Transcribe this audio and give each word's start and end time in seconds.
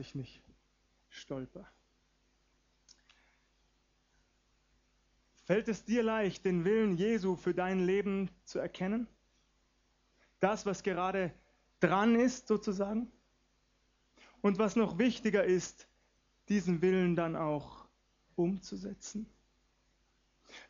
ich 0.00 0.14
nicht 0.14 0.42
stolper. 1.08 1.70
Fällt 5.44 5.68
es 5.68 5.84
dir 5.84 6.02
leicht, 6.02 6.44
den 6.44 6.64
Willen 6.64 6.96
Jesu 6.96 7.34
für 7.36 7.54
dein 7.54 7.84
Leben 7.84 8.30
zu 8.44 8.58
erkennen? 8.58 9.08
Das, 10.38 10.64
was 10.64 10.82
gerade 10.82 11.32
dran 11.80 12.14
ist, 12.14 12.46
sozusagen? 12.46 13.10
Und 14.42 14.58
was 14.58 14.76
noch 14.76 14.98
wichtiger 14.98 15.44
ist, 15.44 15.88
diesen 16.48 16.82
Willen 16.82 17.16
dann 17.16 17.36
auch 17.36 17.86
umzusetzen? 18.36 19.26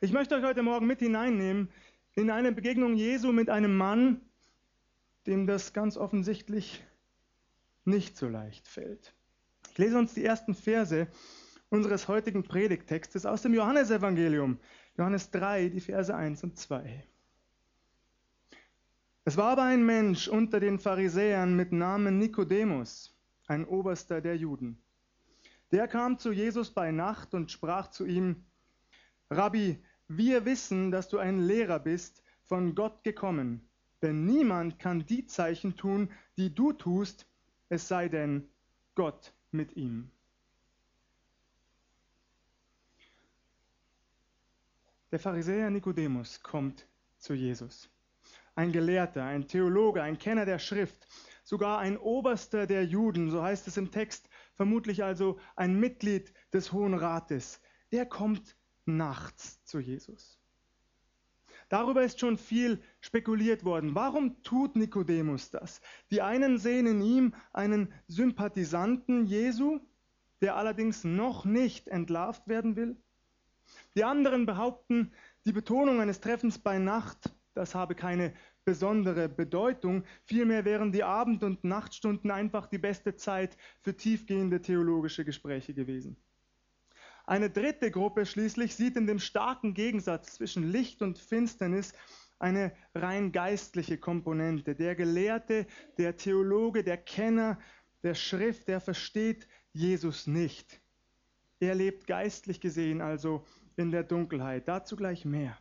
Ich 0.01 0.13
möchte 0.13 0.35
euch 0.35 0.45
heute 0.45 0.63
Morgen 0.63 0.87
mit 0.87 1.01
hineinnehmen 1.01 1.71
in 2.15 2.31
eine 2.31 2.53
Begegnung 2.53 2.97
Jesu 2.97 3.33
mit 3.33 3.51
einem 3.51 3.77
Mann, 3.77 4.21
dem 5.27 5.47
das 5.47 5.73
ganz 5.73 5.97
offensichtlich 5.97 6.83
nicht 7.85 8.17
so 8.17 8.29
leicht 8.29 8.67
fällt. 8.67 9.15
Lese 9.81 9.97
uns 9.97 10.13
die 10.13 10.27
ersten 10.27 10.55
Verse 10.55 11.09
unseres 11.71 12.07
heutigen 12.07 12.43
Predigttextes 12.43 13.25
aus 13.25 13.41
dem 13.41 13.55
Johannesevangelium, 13.55 14.59
Johannes 14.99 15.31
3, 15.31 15.71
die 15.71 15.81
Verse 15.81 16.15
1 16.15 16.45
und 16.45 16.59
2. 16.59 17.03
Es 19.25 19.39
war 19.39 19.53
aber 19.53 19.63
ein 19.63 19.87
Mensch 19.87 20.29
unter 20.29 20.61
den 20.61 20.79
Pharisäern 20.79 21.57
mit 21.57 21.73
Namen 21.73 22.19
Nikodemus, 22.19 23.17
ein 23.47 23.65
Oberster 23.65 24.21
der 24.21 24.37
Juden. 24.37 24.77
Der 25.73 25.89
kam 25.89 26.19
zu 26.19 26.31
Jesus 26.31 26.71
bei 26.71 26.91
Nacht 26.91 27.33
und 27.33 27.51
sprach 27.51 27.89
zu 27.89 28.05
ihm, 28.05 28.45
Rabbi, 29.31 29.83
wir 30.09 30.45
wissen, 30.45 30.91
dass 30.91 31.09
du 31.09 31.17
ein 31.17 31.41
Lehrer 31.41 31.79
bist, 31.79 32.23
von 32.45 32.75
Gott 32.75 33.03
gekommen, 33.03 33.67
denn 34.03 34.27
niemand 34.27 34.79
kann 34.79 35.07
die 35.07 35.25
Zeichen 35.25 35.75
tun, 35.75 36.11
die 36.37 36.55
du 36.55 36.75
tust, 36.75 37.27
es 37.71 37.89
sei 37.89 38.11
denn 38.11 38.47
Gott 38.95 39.33
mit 39.53 39.77
ihm. 39.77 40.11
Der 45.13 45.19
Pharisäer 45.19 45.71
Nikodemus 45.71 46.43
kommt 46.43 46.87
zu 47.19 47.35
Jesus. 47.35 47.91
Ein 48.55 48.73
Gelehrter, 48.73 49.25
ein 49.25 49.49
Theologe, 49.49 50.03
ein 50.03 50.19
Kenner 50.19 50.45
der 50.45 50.59
Schrift, 50.59 51.09
sogar 51.43 51.79
ein 51.79 51.99
Oberster 51.99 52.67
der 52.67 52.85
Juden, 52.85 53.31
so 53.31 53.43
heißt 53.43 53.67
es 53.67 53.77
im 53.77 53.91
Text, 53.91 54.29
vermutlich 54.55 55.03
also 55.03 55.39
ein 55.57 55.79
Mitglied 55.81 56.33
des 56.53 56.73
Hohen 56.73 56.95
Rates. 56.95 57.61
Er 57.91 58.07
kommt 58.07 58.57
nachts 58.85 59.65
zu 59.65 59.81
Jesus. 59.81 60.40
Darüber 61.71 62.03
ist 62.03 62.19
schon 62.19 62.37
viel 62.37 62.83
spekuliert 63.01 63.65
worden. 63.65 63.95
Warum 63.95 64.43
tut 64.43 64.75
Nikodemus 64.75 65.51
das? 65.51 65.81
Die 66.11 66.21
einen 66.21 66.59
sehen 66.59 66.87
in 66.87 67.01
ihm 67.01 67.35
einen 67.53 67.95
Sympathisanten 68.09 69.25
Jesu, 69.25 69.79
der 70.41 70.57
allerdings 70.57 71.05
noch 71.05 71.45
nicht 71.45 71.87
entlarvt 71.87 72.49
werden 72.49 72.75
will. 72.75 72.97
Die 73.95 74.03
anderen 74.03 74.47
behaupten, 74.47 75.13
die 75.47 75.53
Betonung 75.53 76.01
eines 76.01 76.21
Treffens 76.21 76.59
bei 76.59 76.79
Nacht, 76.79 77.33
das 77.55 77.77
habe 77.77 77.95
keine 77.95 78.35
besondere 78.65 79.29
Bedeutung, 79.29 80.03
vielmehr 80.25 80.65
wären 80.65 80.91
die 80.91 81.05
Abend- 81.05 81.45
und 81.45 81.63
Nachtstunden 81.63 82.33
einfach 82.33 82.67
die 82.67 82.79
beste 82.79 83.15
Zeit 83.15 83.57
für 83.81 83.97
tiefgehende 83.97 84.61
theologische 84.61 85.25
Gespräche 85.25 85.73
gewesen. 85.73 86.17
Eine 87.31 87.49
dritte 87.49 87.93
Gruppe 87.93 88.27
schließlich 88.27 88.75
sieht 88.75 88.97
in 88.97 89.07
dem 89.07 89.21
starken 89.21 89.73
Gegensatz 89.73 90.35
zwischen 90.35 90.73
Licht 90.73 91.01
und 91.01 91.17
Finsternis 91.17 91.93
eine 92.41 92.73
rein 92.93 93.31
geistliche 93.31 93.99
Komponente. 93.99 94.75
Der 94.75 94.97
Gelehrte, 94.97 95.69
der 95.97 96.17
Theologe, 96.17 96.83
der 96.83 96.97
Kenner 96.97 97.61
der 98.03 98.17
Schrift, 98.17 98.67
der 98.67 98.81
versteht 98.81 99.47
Jesus 99.73 100.27
nicht. 100.27 100.81
Er 101.61 101.77
lebt 101.77 102.09
geistlich 102.09 102.61
gesehen 102.61 103.01
also 103.01 103.47
in 103.77 103.93
der 103.93 104.03
Dunkelheit. 104.03 104.67
Dazu 104.67 104.97
gleich 104.97 105.25
mehr. 105.25 105.57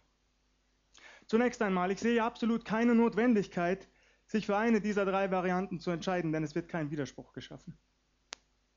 Zunächst 1.28 1.62
einmal, 1.62 1.92
ich 1.92 2.00
sehe 2.00 2.24
absolut 2.24 2.66
keine 2.66 2.96
Notwendigkeit, 2.96 3.88
sich 4.26 4.48
für 4.48 4.58
eine 4.58 4.82
dieser 4.82 5.06
drei 5.06 5.30
Varianten 5.30 5.80
zu 5.80 5.92
entscheiden, 5.92 6.32
denn 6.32 6.44
es 6.44 6.56
wird 6.56 6.68
kein 6.68 6.90
Widerspruch 6.90 7.32
geschaffen. 7.32 7.78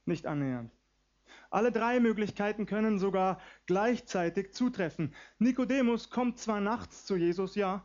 Nicht 0.05 0.27
annähernd. 0.27 0.71
Alle 1.51 1.71
drei 1.71 2.01
Möglichkeiten 2.01 2.67
können 2.67 2.99
sogar 2.99 3.41
gleichzeitig 3.67 4.53
zutreffen. 4.53 5.15
Nikodemus 5.39 6.11
kommt 6.11 6.39
zwar 6.39 6.61
nachts 6.61 7.05
zu 7.05 7.17
Jesus, 7.17 7.55
ja. 7.55 7.85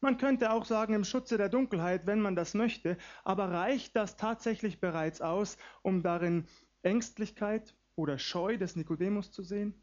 Man 0.00 0.18
könnte 0.18 0.50
auch 0.52 0.64
sagen 0.64 0.94
im 0.94 1.04
Schutze 1.04 1.38
der 1.38 1.48
Dunkelheit, 1.48 2.06
wenn 2.06 2.20
man 2.20 2.36
das 2.36 2.54
möchte, 2.54 2.98
aber 3.24 3.50
reicht 3.50 3.96
das 3.96 4.16
tatsächlich 4.16 4.78
bereits 4.78 5.20
aus, 5.20 5.56
um 5.82 6.02
darin 6.02 6.46
Ängstlichkeit 6.82 7.74
oder 7.96 8.18
Scheu 8.18 8.58
des 8.58 8.76
Nikodemus 8.76 9.32
zu 9.32 9.42
sehen? 9.42 9.74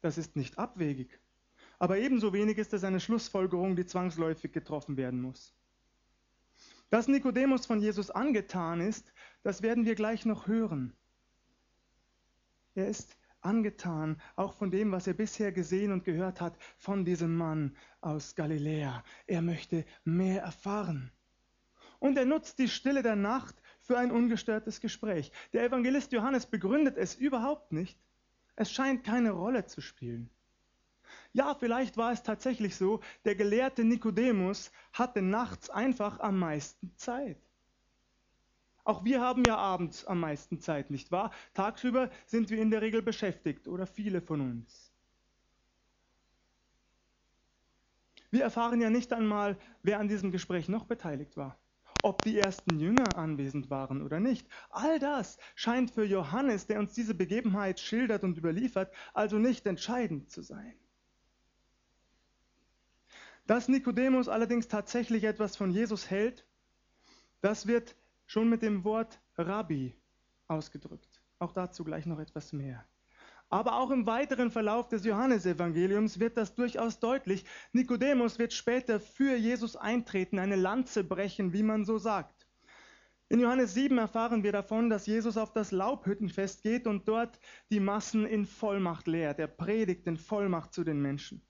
Das 0.00 0.18
ist 0.18 0.36
nicht 0.36 0.58
abwegig. 0.58 1.20
Aber 1.78 1.98
ebenso 1.98 2.32
wenig 2.32 2.58
ist 2.58 2.72
es 2.72 2.84
eine 2.84 3.00
Schlussfolgerung, 3.00 3.76
die 3.76 3.86
zwangsläufig 3.86 4.52
getroffen 4.52 4.96
werden 4.96 5.20
muss. 5.20 5.54
Dass 6.90 7.08
Nikodemus 7.08 7.66
von 7.66 7.80
Jesus 7.80 8.10
angetan 8.10 8.80
ist, 8.80 9.12
das 9.42 9.62
werden 9.62 9.84
wir 9.84 9.94
gleich 9.94 10.24
noch 10.24 10.46
hören. 10.46 10.96
Er 12.74 12.88
ist 12.88 13.16
angetan, 13.40 14.20
auch 14.36 14.54
von 14.54 14.70
dem, 14.70 14.90
was 14.90 15.06
er 15.06 15.14
bisher 15.14 15.52
gesehen 15.52 15.92
und 15.92 16.04
gehört 16.04 16.40
hat, 16.40 16.56
von 16.76 17.04
diesem 17.04 17.36
Mann 17.36 17.76
aus 18.00 18.34
Galiläa. 18.34 19.04
Er 19.26 19.42
möchte 19.42 19.84
mehr 20.04 20.42
erfahren. 20.42 21.12
Und 22.00 22.18
er 22.18 22.24
nutzt 22.24 22.58
die 22.58 22.68
Stille 22.68 23.02
der 23.02 23.16
Nacht 23.16 23.54
für 23.80 23.98
ein 23.98 24.10
ungestörtes 24.10 24.80
Gespräch. 24.80 25.30
Der 25.52 25.64
Evangelist 25.64 26.12
Johannes 26.12 26.46
begründet 26.46 26.96
es 26.96 27.14
überhaupt 27.14 27.72
nicht. 27.72 27.98
Es 28.56 28.72
scheint 28.72 29.04
keine 29.04 29.30
Rolle 29.30 29.66
zu 29.66 29.80
spielen. 29.80 30.30
Ja, 31.32 31.54
vielleicht 31.54 31.96
war 31.96 32.12
es 32.12 32.22
tatsächlich 32.22 32.76
so, 32.76 33.00
der 33.24 33.34
gelehrte 33.34 33.84
Nikodemus 33.84 34.70
hatte 34.92 35.22
nachts 35.22 35.70
einfach 35.70 36.20
am 36.20 36.38
meisten 36.38 36.96
Zeit. 36.96 37.38
Auch 38.84 39.04
wir 39.04 39.20
haben 39.22 39.44
ja 39.44 39.56
abends 39.56 40.04
am 40.04 40.20
meisten 40.20 40.60
Zeit, 40.60 40.90
nicht 40.90 41.10
wahr? 41.10 41.32
Tagsüber 41.54 42.10
sind 42.26 42.50
wir 42.50 42.60
in 42.60 42.70
der 42.70 42.82
Regel 42.82 43.02
beschäftigt 43.02 43.66
oder 43.66 43.86
viele 43.86 44.20
von 44.20 44.40
uns. 44.42 44.92
Wir 48.30 48.42
erfahren 48.42 48.80
ja 48.80 48.90
nicht 48.90 49.12
einmal, 49.12 49.58
wer 49.82 49.98
an 50.00 50.08
diesem 50.08 50.32
Gespräch 50.32 50.68
noch 50.68 50.84
beteiligt 50.84 51.36
war. 51.36 51.60
Ob 52.02 52.22
die 52.24 52.36
ersten 52.38 52.78
Jünger 52.78 53.16
anwesend 53.16 53.70
waren 53.70 54.02
oder 54.02 54.20
nicht. 54.20 54.48
All 54.68 54.98
das 54.98 55.38
scheint 55.54 55.90
für 55.90 56.04
Johannes, 56.04 56.66
der 56.66 56.78
uns 56.78 56.92
diese 56.92 57.14
Begebenheit 57.14 57.80
schildert 57.80 58.24
und 58.24 58.36
überliefert, 58.36 58.94
also 59.14 59.38
nicht 59.38 59.66
entscheidend 59.66 60.30
zu 60.30 60.42
sein. 60.42 60.74
Dass 63.46 63.68
Nikodemus 63.68 64.28
allerdings 64.28 64.68
tatsächlich 64.68 65.24
etwas 65.24 65.56
von 65.56 65.70
Jesus 65.70 66.10
hält, 66.10 66.46
das 67.40 67.66
wird 67.66 67.96
schon 68.26 68.48
mit 68.48 68.62
dem 68.62 68.84
Wort 68.84 69.20
Rabbi 69.36 69.94
ausgedrückt. 70.48 71.22
Auch 71.38 71.52
dazu 71.52 71.84
gleich 71.84 72.06
noch 72.06 72.18
etwas 72.18 72.52
mehr. 72.52 72.84
Aber 73.50 73.76
auch 73.76 73.90
im 73.90 74.06
weiteren 74.06 74.50
Verlauf 74.50 74.88
des 74.88 75.04
Johannesevangeliums 75.04 76.18
wird 76.18 76.36
das 76.36 76.54
durchaus 76.54 76.98
deutlich. 76.98 77.44
Nikodemus 77.72 78.38
wird 78.38 78.52
später 78.52 78.98
für 78.98 79.36
Jesus 79.36 79.76
eintreten, 79.76 80.38
eine 80.38 80.56
Lanze 80.56 81.04
brechen, 81.04 81.52
wie 81.52 81.62
man 81.62 81.84
so 81.84 81.98
sagt. 81.98 82.48
In 83.28 83.40
Johannes 83.40 83.74
7 83.74 83.96
erfahren 83.98 84.42
wir 84.42 84.52
davon, 84.52 84.90
dass 84.90 85.06
Jesus 85.06 85.36
auf 85.36 85.52
das 85.52 85.70
Laubhüttenfest 85.70 86.62
geht 86.62 86.86
und 86.86 87.08
dort 87.08 87.38
die 87.70 87.80
Massen 87.80 88.26
in 88.26 88.44
Vollmacht 88.44 89.06
lehrt. 89.06 89.38
Er 89.38 89.48
predigt 89.48 90.06
in 90.06 90.16
Vollmacht 90.16 90.72
zu 90.72 90.84
den 90.84 91.00
Menschen. 91.00 91.42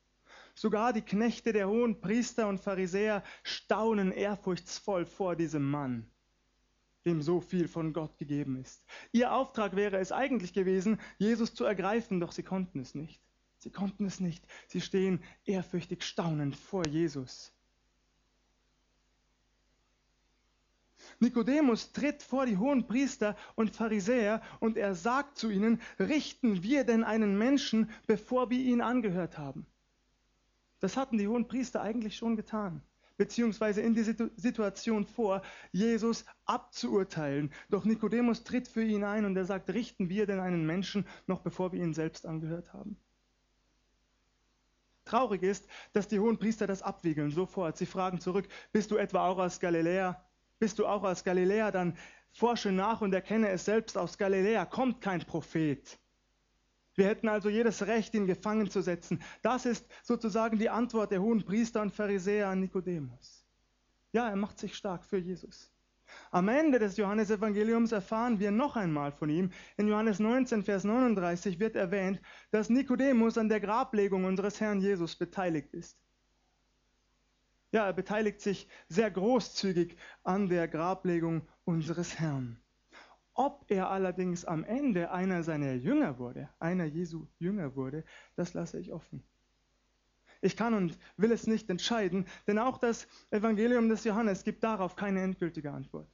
Sogar 0.54 0.92
die 0.92 1.02
Knechte 1.02 1.52
der 1.52 1.68
hohen 1.68 2.00
Priester 2.00 2.48
und 2.48 2.60
Pharisäer 2.60 3.24
staunen 3.42 4.12
ehrfurchtsvoll 4.12 5.04
vor 5.04 5.36
diesem 5.36 5.68
Mann 5.68 6.13
dem 7.04 7.22
so 7.22 7.40
viel 7.40 7.68
von 7.68 7.92
Gott 7.92 8.16
gegeben 8.18 8.56
ist. 8.56 8.84
Ihr 9.12 9.32
Auftrag 9.32 9.76
wäre 9.76 9.98
es 9.98 10.12
eigentlich 10.12 10.52
gewesen, 10.52 11.00
Jesus 11.18 11.54
zu 11.54 11.64
ergreifen, 11.64 12.20
doch 12.20 12.32
sie 12.32 12.42
konnten 12.42 12.80
es 12.80 12.94
nicht. 12.94 13.20
Sie 13.58 13.70
konnten 13.70 14.04
es 14.04 14.20
nicht. 14.20 14.46
Sie 14.66 14.80
stehen 14.80 15.22
ehrfürchtig 15.44 16.02
staunend 16.02 16.56
vor 16.56 16.86
Jesus. 16.86 17.52
Nikodemus 21.20 21.92
tritt 21.92 22.22
vor 22.22 22.46
die 22.46 22.56
hohen 22.56 22.86
Priester 22.86 23.36
und 23.54 23.74
Pharisäer 23.74 24.42
und 24.60 24.76
er 24.76 24.94
sagt 24.94 25.38
zu 25.38 25.50
ihnen, 25.50 25.80
richten 25.98 26.62
wir 26.62 26.84
denn 26.84 27.04
einen 27.04 27.38
Menschen, 27.38 27.90
bevor 28.06 28.50
wir 28.50 28.58
ihn 28.58 28.80
angehört 28.80 29.38
haben? 29.38 29.66
Das 30.80 30.96
hatten 30.96 31.18
die 31.18 31.28
hohen 31.28 31.46
Priester 31.46 31.82
eigentlich 31.82 32.16
schon 32.16 32.36
getan 32.36 32.82
beziehungsweise 33.16 33.80
in 33.80 33.94
die 33.94 34.02
Situation 34.02 35.06
vor, 35.06 35.42
Jesus 35.72 36.24
abzuurteilen. 36.46 37.52
Doch 37.70 37.84
Nikodemus 37.84 38.44
tritt 38.44 38.68
für 38.68 38.82
ihn 38.82 39.04
ein 39.04 39.24
und 39.24 39.36
er 39.36 39.44
sagt, 39.44 39.70
richten 39.70 40.08
wir 40.08 40.26
denn 40.26 40.40
einen 40.40 40.66
Menschen, 40.66 41.06
noch 41.26 41.40
bevor 41.40 41.72
wir 41.72 41.82
ihn 41.82 41.94
selbst 41.94 42.26
angehört 42.26 42.72
haben? 42.72 42.96
Traurig 45.04 45.42
ist, 45.42 45.66
dass 45.92 46.08
die 46.08 46.18
hohen 46.18 46.38
Priester 46.38 46.66
das 46.66 46.82
abwiegeln 46.82 47.30
sofort. 47.30 47.76
Sie 47.76 47.86
fragen 47.86 48.20
zurück, 48.20 48.48
bist 48.72 48.90
du 48.90 48.96
etwa 48.96 49.28
auch 49.28 49.38
aus 49.38 49.60
Galiläa? 49.60 50.24
Bist 50.58 50.78
du 50.78 50.86
auch 50.86 51.04
aus 51.04 51.24
Galiläa? 51.24 51.70
Dann 51.70 51.96
forsche 52.32 52.72
nach 52.72 53.00
und 53.02 53.12
erkenne 53.12 53.50
es 53.50 53.64
selbst, 53.66 53.98
aus 53.98 54.16
Galiläa 54.16 54.64
kommt 54.64 55.00
kein 55.00 55.20
Prophet. 55.20 55.98
Wir 56.94 57.06
hätten 57.06 57.28
also 57.28 57.48
jedes 57.48 57.86
Recht, 57.86 58.14
ihn 58.14 58.26
gefangen 58.26 58.70
zu 58.70 58.80
setzen. 58.80 59.22
Das 59.42 59.66
ist 59.66 59.86
sozusagen 60.02 60.58
die 60.58 60.70
Antwort 60.70 61.10
der 61.10 61.22
hohen 61.22 61.44
Priester 61.44 61.82
und 61.82 61.92
Pharisäer 61.92 62.48
an 62.48 62.60
Nikodemus. 62.60 63.44
Ja, 64.12 64.28
er 64.28 64.36
macht 64.36 64.58
sich 64.58 64.76
stark 64.76 65.04
für 65.04 65.18
Jesus. 65.18 65.72
Am 66.30 66.48
Ende 66.48 66.78
des 66.78 66.96
Johannesevangeliums 66.96 67.90
erfahren 67.92 68.38
wir 68.38 68.50
noch 68.50 68.76
einmal 68.76 69.10
von 69.10 69.28
ihm. 69.28 69.50
In 69.76 69.88
Johannes 69.88 70.20
19, 70.20 70.62
Vers 70.62 70.84
39 70.84 71.58
wird 71.58 71.74
erwähnt, 71.74 72.20
dass 72.50 72.70
Nikodemus 72.70 73.38
an 73.38 73.48
der 73.48 73.60
Grablegung 73.60 74.24
unseres 74.24 74.60
Herrn 74.60 74.80
Jesus 74.80 75.16
beteiligt 75.16 75.72
ist. 75.74 75.98
Ja, 77.72 77.86
er 77.86 77.92
beteiligt 77.92 78.40
sich 78.40 78.68
sehr 78.88 79.10
großzügig 79.10 79.96
an 80.22 80.48
der 80.48 80.68
Grablegung 80.68 81.48
unseres 81.64 82.20
Herrn. 82.20 82.63
Ob 83.34 83.64
er 83.68 83.90
allerdings 83.90 84.44
am 84.44 84.62
Ende 84.64 85.10
einer 85.10 85.42
seiner 85.42 85.74
Jünger 85.74 86.18
wurde, 86.18 86.48
einer 86.60 86.84
Jesu 86.84 87.26
Jünger 87.38 87.74
wurde, 87.74 88.04
das 88.36 88.54
lasse 88.54 88.78
ich 88.78 88.92
offen. 88.92 89.24
Ich 90.40 90.56
kann 90.56 90.74
und 90.74 90.98
will 91.16 91.32
es 91.32 91.46
nicht 91.46 91.68
entscheiden, 91.68 92.26
denn 92.46 92.58
auch 92.58 92.78
das 92.78 93.08
Evangelium 93.30 93.88
des 93.88 94.04
Johannes 94.04 94.44
gibt 94.44 94.62
darauf 94.62 94.94
keine 94.94 95.22
endgültige 95.22 95.72
Antwort. 95.72 96.08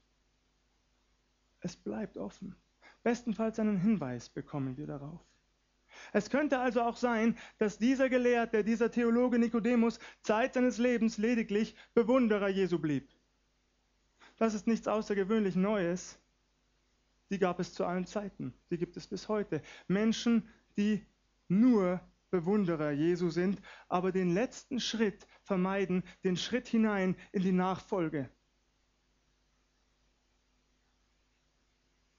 Es 1.60 1.76
bleibt 1.76 2.16
offen. 2.16 2.56
Bestenfalls 3.02 3.58
einen 3.58 3.76
Hinweis 3.76 4.28
bekommen 4.28 4.76
wir 4.76 4.86
darauf. 4.86 5.20
Es 6.12 6.30
könnte 6.30 6.58
also 6.58 6.82
auch 6.82 6.96
sein, 6.96 7.36
dass 7.58 7.78
dieser 7.78 8.08
Gelehrte, 8.08 8.64
dieser 8.64 8.90
Theologe 8.90 9.38
Nikodemus 9.38 9.98
Zeit 10.22 10.54
seines 10.54 10.78
Lebens 10.78 11.18
lediglich 11.18 11.74
Bewunderer 11.94 12.48
Jesu 12.48 12.78
blieb. 12.78 13.08
Das 14.36 14.54
ist 14.54 14.66
nichts 14.66 14.88
außergewöhnlich 14.88 15.56
Neues. 15.56 16.18
Die 17.30 17.38
gab 17.38 17.60
es 17.60 17.72
zu 17.72 17.84
allen 17.84 18.06
Zeiten. 18.06 18.52
Die 18.70 18.78
gibt 18.78 18.96
es 18.96 19.06
bis 19.06 19.28
heute. 19.28 19.62
Menschen, 19.86 20.48
die 20.76 21.06
nur 21.48 22.00
Bewunderer 22.30 22.92
Jesu 22.92 23.30
sind, 23.30 23.60
aber 23.88 24.12
den 24.12 24.32
letzten 24.32 24.78
Schritt 24.78 25.26
vermeiden, 25.42 26.04
den 26.22 26.36
Schritt 26.36 26.68
hinein 26.68 27.16
in 27.32 27.42
die 27.42 27.52
Nachfolge. 27.52 28.30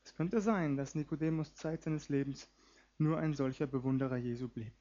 Es 0.03 0.13
könnte 0.13 0.41
sein, 0.41 0.75
dass 0.75 0.95
Nikodemus 0.95 1.53
Zeit 1.53 1.83
seines 1.83 2.09
Lebens 2.09 2.49
nur 2.97 3.17
ein 3.17 3.33
solcher 3.33 3.67
Bewunderer 3.67 4.17
Jesu 4.17 4.49
blieb. 4.49 4.73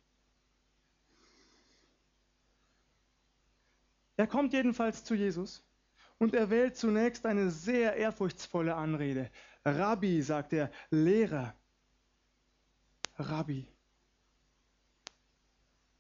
Er 4.17 4.27
kommt 4.27 4.53
jedenfalls 4.53 5.05
zu 5.05 5.15
Jesus 5.15 5.65
und 6.19 6.35
er 6.35 6.51
wählt 6.51 6.77
zunächst 6.77 7.25
eine 7.25 7.51
sehr 7.51 7.95
ehrfurchtsvolle 7.97 8.75
Anrede. 8.75 9.31
Rabbi, 9.65 10.23
sagt 10.23 10.53
er, 10.53 10.71
Lehrer. 10.91 11.55
Rabbi. 13.17 13.67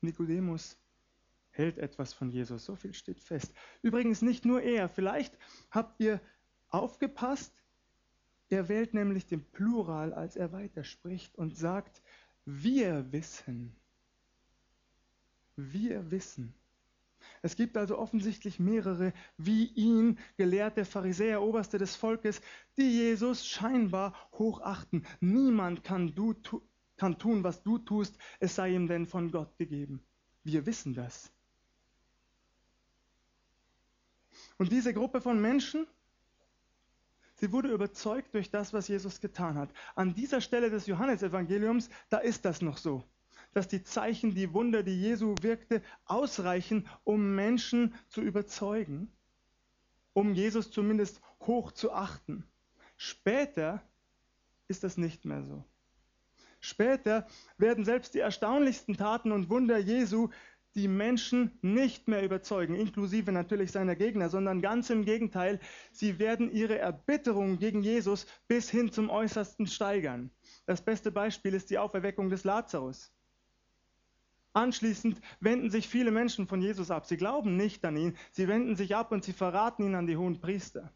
Nikodemus 0.01 0.79
hält 1.51 1.79
etwas 1.79 2.12
von 2.15 2.31
Jesus, 2.31 2.65
so 2.65 2.75
viel 2.77 2.95
steht 2.95 3.21
fest. 3.21 3.53
Übrigens 3.83 4.23
nicht 4.23 4.45
nur 4.45 4.62
er, 4.62 4.89
vielleicht 4.89 5.37
habt 5.71 6.01
ihr 6.01 6.21
aufgepasst, 6.69 7.53
er 8.49 8.69
wählt 8.69 8.95
nämlich 8.95 9.27
den 9.27 9.45
Plural, 9.53 10.12
als 10.12 10.37
er 10.37 10.53
weiterspricht 10.53 11.37
und 11.37 11.57
sagt, 11.57 12.03
wir 12.45 13.12
wissen. 13.12 13.77
Wir 15.57 16.11
wissen. 16.11 16.55
Es 17.43 17.57
gibt 17.57 17.77
also 17.77 17.99
offensichtlich 17.99 18.61
mehrere 18.61 19.13
wie 19.39 19.67
ihn 19.67 20.19
gelehrte 20.37 20.85
Pharisäer, 20.85 21.41
Oberste 21.43 21.79
des 21.79 21.97
Volkes, 21.97 22.43
die 22.77 22.91
Jesus 22.91 23.47
scheinbar 23.47 24.15
hochachten. 24.33 25.07
Niemand 25.21 25.83
kann 25.83 26.15
du, 26.15 26.35
kann 26.97 27.19
tun, 27.19 27.43
was 27.43 27.63
du 27.63 27.79
tust, 27.79 28.19
es 28.41 28.55
sei 28.55 28.75
ihm 28.75 28.87
denn 28.87 29.07
von 29.07 29.31
Gott 29.31 29.57
gegeben. 29.57 30.03
Wir 30.45 30.67
wissen 30.67 30.95
das. 30.95 31.33
Und 34.59 34.71
diese 34.71 34.93
Gruppe 34.93 35.23
von 35.23 35.41
Menschen, 35.41 35.87
sie 37.37 37.53
wurde 37.53 37.73
überzeugt 37.73 38.35
durch 38.35 38.51
das, 38.51 38.75
was 38.75 38.89
Jesus 38.89 39.21
getan 39.21 39.57
hat. 39.57 39.71
An 39.95 40.15
dieser 40.15 40.43
Stelle 40.43 40.69
des 40.69 40.87
Johannesevangeliums, 40.87 41.89
da 42.11 42.19
ist 42.19 42.45
das 42.45 42.61
noch 42.61 42.77
so, 42.77 43.03
dass 43.52 43.69
die 43.69 43.82
Zeichen, 43.82 44.35
die 44.35 44.52
Wunder, 44.52 44.82
die 44.82 45.00
Jesu 45.00 45.35
wirkte, 45.41 45.82
ausreichen, 46.05 46.88
um 47.05 47.35
Menschen 47.35 47.94
zu 48.08 48.20
überzeugen, 48.20 49.11
um 50.12 50.35
Jesus 50.35 50.70
zumindest 50.70 51.20
hoch 51.41 51.73
zu 51.73 51.93
achten. 51.93 52.44
Später 52.97 53.82
ist 54.69 54.85
das 54.85 54.97
nicht 54.97 55.25
mehr 55.25 55.43
so. 55.44 55.64
Später 56.61 57.26
werden 57.56 57.85
selbst 57.85 58.14
die 58.14 58.19
erstaunlichsten 58.19 58.97
Taten 58.97 59.32
und 59.32 59.49
Wunder 59.49 59.79
Jesu 59.79 60.29
die 60.75 60.88
Menschen 60.88 61.58
nicht 61.62 62.06
mehr 62.06 62.23
überzeugen, 62.23 62.76
inklusive 62.76 63.32
natürlich 63.32 63.73
seiner 63.73 63.97
Gegner, 63.97 64.29
sondern 64.29 64.62
ganz 64.62 64.88
im 64.91 65.05
Gegenteil, 65.05 65.58
sie 65.91 66.19
werden 66.19 66.52
ihre 66.52 66.79
Erbitterung 66.79 67.58
gegen 67.58 67.82
Jesus 67.82 68.26
bis 68.47 68.70
hin 68.70 68.93
zum 68.93 69.11
Äußersten 69.11 69.67
steigern. 69.67 70.31
Das 70.67 70.85
beste 70.85 71.11
Beispiel 71.11 71.55
ist 71.55 71.70
die 71.70 71.79
Auferweckung 71.79 72.31
des 72.31 72.44
Lazarus. 72.44 73.12
Anschließend 74.61 75.19
wenden 75.41 75.71
sich 75.71 75.89
viele 75.89 76.11
Menschen 76.11 76.47
von 76.47 76.61
Jesus 76.61 76.91
ab. 76.91 77.07
Sie 77.07 77.17
glauben 77.17 77.57
nicht 77.57 77.83
an 77.87 77.97
ihn, 77.97 78.17
sie 78.31 78.47
wenden 78.47 78.77
sich 78.77 78.95
ab 78.95 79.11
und 79.11 79.25
sie 79.25 79.33
verraten 79.33 79.85
ihn 79.85 79.95
an 79.95 80.07
die 80.07 80.19
hohen 80.19 80.39
Priester. 80.39 80.93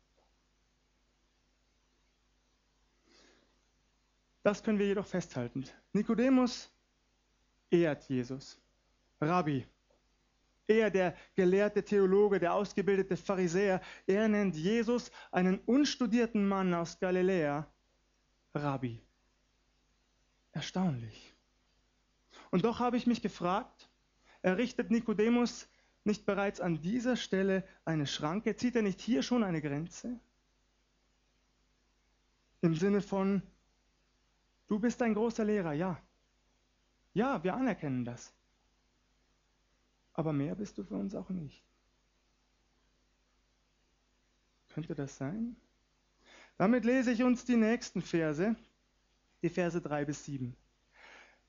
Das 4.42 4.62
können 4.62 4.78
wir 4.78 4.86
jedoch 4.86 5.06
festhalten. 5.06 5.64
Nikodemus 5.94 6.70
ehrt 7.70 8.04
Jesus. 8.04 8.60
Rabbi, 9.18 9.66
er, 10.66 10.90
der 10.90 11.16
gelehrte 11.34 11.82
Theologe, 11.82 12.38
der 12.38 12.52
ausgebildete 12.52 13.16
Pharisäer, 13.16 13.80
er 14.06 14.28
nennt 14.28 14.56
Jesus, 14.56 15.10
einen 15.32 15.58
unstudierten 15.60 16.46
Mann 16.46 16.74
aus 16.74 16.98
Galiläa, 16.98 17.66
Rabbi. 18.54 19.00
Erstaunlich. 20.52 21.33
Und 22.54 22.64
doch 22.64 22.78
habe 22.78 22.96
ich 22.96 23.08
mich 23.08 23.20
gefragt, 23.20 23.90
errichtet 24.42 24.92
Nikodemus 24.92 25.66
nicht 26.04 26.24
bereits 26.24 26.60
an 26.60 26.80
dieser 26.80 27.16
Stelle 27.16 27.64
eine 27.84 28.06
Schranke? 28.06 28.54
Zieht 28.54 28.76
er 28.76 28.82
nicht 28.82 29.00
hier 29.00 29.24
schon 29.24 29.42
eine 29.42 29.60
Grenze? 29.60 30.20
Im 32.60 32.76
Sinne 32.76 33.00
von, 33.00 33.42
Du 34.68 34.78
bist 34.78 35.02
ein 35.02 35.14
großer 35.14 35.44
Lehrer, 35.44 35.72
ja. 35.72 36.00
Ja, 37.12 37.42
wir 37.42 37.54
anerkennen 37.54 38.04
das. 38.04 38.32
Aber 40.12 40.32
mehr 40.32 40.54
bist 40.54 40.78
du 40.78 40.84
für 40.84 40.94
uns 40.94 41.16
auch 41.16 41.30
nicht. 41.30 41.60
Könnte 44.68 44.94
das 44.94 45.16
sein? 45.16 45.56
Damit 46.56 46.84
lese 46.84 47.10
ich 47.10 47.24
uns 47.24 47.44
die 47.44 47.56
nächsten 47.56 48.00
Verse, 48.00 48.54
die 49.42 49.50
Verse 49.50 49.80
3 49.80 50.04
bis 50.04 50.24
7. 50.24 50.56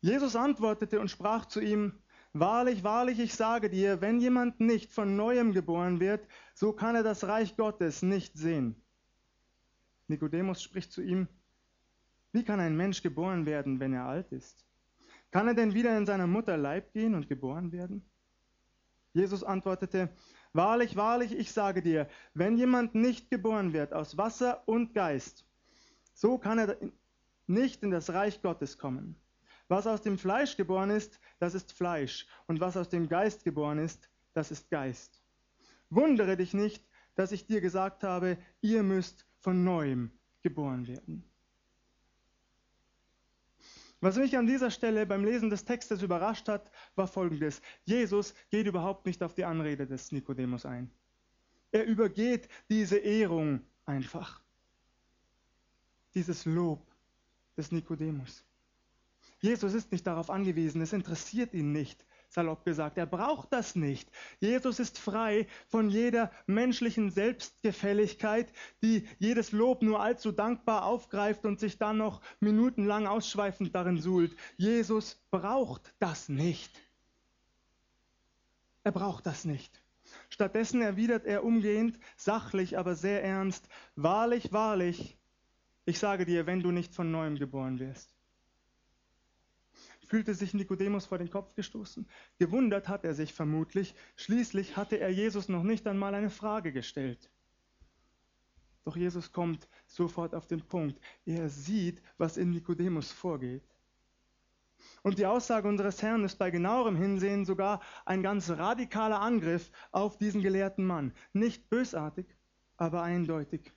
Jesus 0.06 0.36
antwortete 0.36 1.00
und 1.00 1.10
sprach 1.10 1.48
zu 1.48 1.60
ihm, 1.60 1.94
Wahrlich, 2.32 2.84
wahrlich, 2.84 3.20
ich 3.20 3.34
sage 3.34 3.72
dir, 3.72 4.02
wenn 4.02 4.20
jemand 4.20 4.60
nicht 4.60 4.92
von 4.92 5.16
neuem 5.16 5.52
geboren 5.52 6.00
wird, 6.00 6.28
so 6.54 6.74
kann 6.74 6.96
er 6.96 7.02
das 7.02 7.24
Reich 7.24 7.58
Gottes 7.58 8.04
nicht 8.04 8.38
sehen. 8.38 8.76
Nikodemus 10.08 10.62
spricht 10.62 10.92
zu 10.92 11.02
ihm, 11.02 11.28
wie 12.34 12.44
kann 12.44 12.60
ein 12.60 12.78
Mensch 12.78 13.02
geboren 13.02 13.48
werden, 13.48 13.80
wenn 13.80 13.94
er 13.94 14.06
alt 14.06 14.32
ist? 14.32 14.68
Kann 15.32 15.48
er 15.48 15.56
denn 15.56 15.74
wieder 15.74 15.98
in 15.98 16.06
seiner 16.06 16.28
Mutter 16.28 16.56
Leib 16.56 16.94
gehen 16.94 17.16
und 17.16 17.28
geboren 17.28 17.72
werden? 17.72 18.08
Jesus 19.14 19.44
antwortete, 19.44 20.10
Wahrlich, 20.54 20.96
wahrlich, 20.96 21.36
ich 21.36 21.52
sage 21.52 21.82
dir, 21.82 22.08
wenn 22.36 22.58
jemand 22.58 22.94
nicht 22.94 23.32
geboren 23.32 23.74
wird 23.74 23.92
aus 23.92 24.20
Wasser 24.20 24.68
und 24.68 24.94
Geist, 24.94 25.48
so 26.14 26.38
kann 26.38 26.60
er 26.60 26.78
nicht 27.48 27.82
in 27.82 27.90
das 27.90 28.14
Reich 28.14 28.44
Gottes 28.44 28.78
kommen. 28.78 29.20
Was 29.68 29.88
aus 29.88 30.02
dem 30.02 30.18
Fleisch 30.18 30.58
geboren 30.58 30.92
ist, 30.92 31.20
das 31.40 31.56
ist 31.56 31.72
Fleisch, 31.72 32.28
und 32.48 32.60
was 32.60 32.78
aus 32.78 32.90
dem 32.90 33.10
Geist 33.10 33.44
geboren 33.44 33.80
ist, 33.80 34.10
das 34.34 34.52
ist 34.52 34.70
Geist. 34.70 35.22
Wundere 35.90 36.38
dich 36.38 36.54
nicht, 36.54 36.86
dass 37.16 37.32
ich 37.32 37.48
dir 37.48 37.62
gesagt 37.62 38.04
habe, 38.04 38.38
ihr 38.62 38.84
müsst 38.84 39.26
von 39.40 39.64
neuem 39.64 40.12
geboren 40.42 40.88
werden. 40.88 41.24
Was 44.02 44.18
mich 44.18 44.38
an 44.38 44.46
dieser 44.46 44.70
Stelle 44.70 45.06
beim 45.08 45.26
Lesen 45.26 45.50
des 45.50 45.66
Textes 45.66 46.04
überrascht 46.04 46.48
hat, 46.48 46.70
war 46.96 47.08
folgendes. 47.08 47.62
Jesus 47.86 48.36
geht 48.52 48.68
überhaupt 48.68 49.06
nicht 49.08 49.24
auf 49.24 49.34
die 49.34 49.46
Anrede 49.46 49.88
des 49.88 50.12
Nikodemus 50.12 50.66
ein. 50.66 50.92
Er 51.72 51.86
übergeht 51.86 52.48
diese 52.70 52.98
Ehrung 52.98 53.62
einfach. 53.86 54.42
Dieses 56.14 56.46
Lob 56.46 56.86
des 57.58 57.72
Nikodemus. 57.72 58.46
Jesus 59.46 59.76
ist 59.76 59.92
nicht 59.92 60.08
darauf 60.08 60.32
angewiesen, 60.32 60.82
es 60.82 60.92
interessiert 60.92 61.54
ihn 61.54 61.72
nicht, 61.72 62.04
salopp 62.30 62.66
gesagt. 62.66 62.98
Er 62.98 63.06
braucht 63.06 63.54
das 63.54 63.76
nicht. 63.76 64.10
Jesus 64.40 64.80
ist 64.80 64.98
frei 64.98 65.46
von 65.68 65.92
jeder 65.92 66.32
menschlichen 66.48 67.12
Selbstgefälligkeit, 67.12 68.52
die 68.82 69.08
jedes 69.20 69.52
Lob 69.52 69.84
nur 69.84 70.02
allzu 70.02 70.32
dankbar 70.32 70.84
aufgreift 70.84 71.46
und 71.46 71.60
sich 71.60 71.78
dann 71.78 71.98
noch 71.98 72.22
minutenlang 72.40 73.06
ausschweifend 73.06 73.76
darin 73.76 74.02
suhlt. 74.02 74.36
Jesus 74.58 75.24
braucht 75.30 75.94
das 76.00 76.28
nicht. 76.28 76.72
Er 78.84 78.94
braucht 78.94 79.28
das 79.28 79.46
nicht. 79.46 79.80
Stattdessen 80.30 80.82
erwidert 80.82 81.28
er 81.28 81.44
umgehend, 81.44 82.00
sachlich, 82.18 82.80
aber 82.80 82.96
sehr 82.96 83.24
ernst, 83.24 83.70
Wahrlich, 83.96 84.52
wahrlich, 84.52 85.20
ich 85.86 86.00
sage 86.00 86.26
dir, 86.26 86.48
wenn 86.48 86.62
du 86.62 86.72
nicht 86.72 86.96
von 86.96 87.12
neuem 87.12 87.38
geboren 87.38 87.78
wirst. 87.78 88.15
Fühlte 90.16 90.34
sich 90.34 90.54
Nikodemus 90.54 91.08
vor 91.08 91.18
den 91.18 91.30
Kopf 91.30 91.56
gestoßen? 91.56 92.08
Gewundert 92.40 92.88
hat 92.88 93.04
er 93.04 93.14
sich 93.14 93.34
vermutlich. 93.34 93.96
Schließlich 94.16 94.78
hatte 94.78 94.98
er 94.98 95.10
Jesus 95.10 95.50
noch 95.50 95.64
nicht 95.64 95.86
einmal 95.88 96.16
eine 96.16 96.30
Frage 96.30 96.72
gestellt. 96.72 97.30
Doch 98.86 98.96
Jesus 98.96 99.34
kommt 99.34 99.68
sofort 99.88 100.34
auf 100.34 100.48
den 100.48 100.62
Punkt. 100.62 101.02
Er 101.26 101.50
sieht, 101.50 102.02
was 102.18 102.38
in 102.38 102.52
Nikodemus 102.52 103.12
vorgeht. 103.12 103.68
Und 105.04 105.20
die 105.20 105.26
Aussage 105.26 105.68
unseres 105.68 106.02
Herrn 106.02 106.24
ist 106.24 106.38
bei 106.38 106.50
genauerem 106.50 106.96
Hinsehen 106.96 107.44
sogar 107.44 107.82
ein 108.06 108.24
ganz 108.24 108.50
radikaler 108.50 109.20
Angriff 109.20 109.70
auf 109.92 110.18
diesen 110.18 110.42
gelehrten 110.42 110.86
Mann. 110.86 111.12
Nicht 111.34 111.70
bösartig, 111.70 112.26
aber 112.78 113.02
eindeutig. 113.02 113.74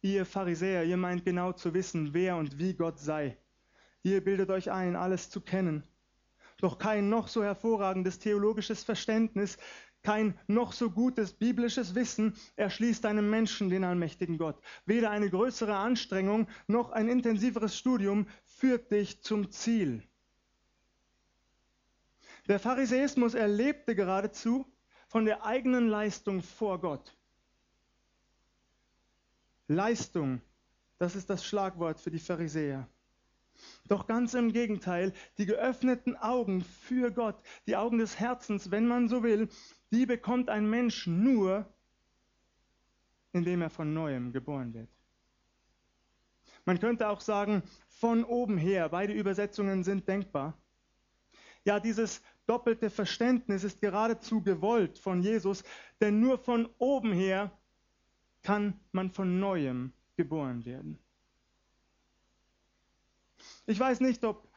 Ihr 0.00 0.26
Pharisäer, 0.26 0.84
ihr 0.84 0.96
meint 0.96 1.24
genau 1.24 1.50
zu 1.50 1.74
wissen, 1.74 2.14
wer 2.14 2.36
und 2.36 2.56
wie 2.60 2.74
Gott 2.74 3.00
sei. 3.00 3.36
Ihr 4.04 4.22
bildet 4.22 4.50
euch 4.50 4.70
ein, 4.70 4.96
alles 4.96 5.30
zu 5.30 5.40
kennen. 5.40 5.82
Doch 6.58 6.78
kein 6.78 7.08
noch 7.08 7.26
so 7.26 7.42
hervorragendes 7.42 8.18
theologisches 8.18 8.84
Verständnis, 8.84 9.58
kein 10.02 10.38
noch 10.46 10.74
so 10.74 10.90
gutes 10.90 11.32
biblisches 11.32 11.94
Wissen 11.94 12.36
erschließt 12.56 13.06
einem 13.06 13.30
Menschen 13.30 13.70
den 13.70 13.82
allmächtigen 13.82 14.36
Gott. 14.36 14.62
Weder 14.84 15.10
eine 15.10 15.30
größere 15.30 15.74
Anstrengung 15.74 16.46
noch 16.66 16.90
ein 16.90 17.08
intensiveres 17.08 17.76
Studium 17.76 18.28
führt 18.44 18.92
dich 18.92 19.22
zum 19.22 19.50
Ziel. 19.50 20.02
Der 22.46 22.60
Pharisäismus 22.60 23.32
erlebte 23.32 23.94
geradezu 23.94 24.66
von 25.08 25.24
der 25.24 25.46
eigenen 25.46 25.88
Leistung 25.88 26.42
vor 26.42 26.78
Gott. 26.78 27.16
Leistung, 29.66 30.42
das 30.98 31.16
ist 31.16 31.30
das 31.30 31.42
Schlagwort 31.46 31.98
für 31.98 32.10
die 32.10 32.18
Pharisäer. 32.18 32.86
Doch 33.88 34.06
ganz 34.06 34.34
im 34.34 34.52
Gegenteil, 34.52 35.12
die 35.38 35.46
geöffneten 35.46 36.16
Augen 36.16 36.62
für 36.62 37.10
Gott, 37.10 37.36
die 37.66 37.76
Augen 37.76 37.98
des 37.98 38.18
Herzens, 38.18 38.70
wenn 38.70 38.86
man 38.86 39.08
so 39.08 39.22
will, 39.22 39.48
die 39.90 40.06
bekommt 40.06 40.48
ein 40.48 40.68
Mensch 40.68 41.06
nur, 41.06 41.66
indem 43.32 43.62
er 43.62 43.70
von 43.70 43.92
neuem 43.92 44.32
geboren 44.32 44.72
wird. 44.74 44.88
Man 46.64 46.80
könnte 46.80 47.08
auch 47.08 47.20
sagen, 47.20 47.62
von 47.88 48.24
oben 48.24 48.56
her, 48.56 48.88
beide 48.88 49.12
Übersetzungen 49.12 49.84
sind 49.84 50.08
denkbar. 50.08 50.56
Ja, 51.64 51.80
dieses 51.80 52.22
doppelte 52.46 52.90
Verständnis 52.90 53.64
ist 53.64 53.80
geradezu 53.80 54.42
gewollt 54.42 54.98
von 54.98 55.22
Jesus, 55.22 55.64
denn 56.00 56.20
nur 56.20 56.38
von 56.38 56.68
oben 56.78 57.12
her 57.12 57.50
kann 58.42 58.78
man 58.92 59.10
von 59.10 59.40
neuem 59.40 59.92
geboren 60.16 60.64
werden. 60.64 60.98
Ich 63.66 63.80
weiß 63.80 64.00
nicht, 64.00 64.24
ob 64.24 64.48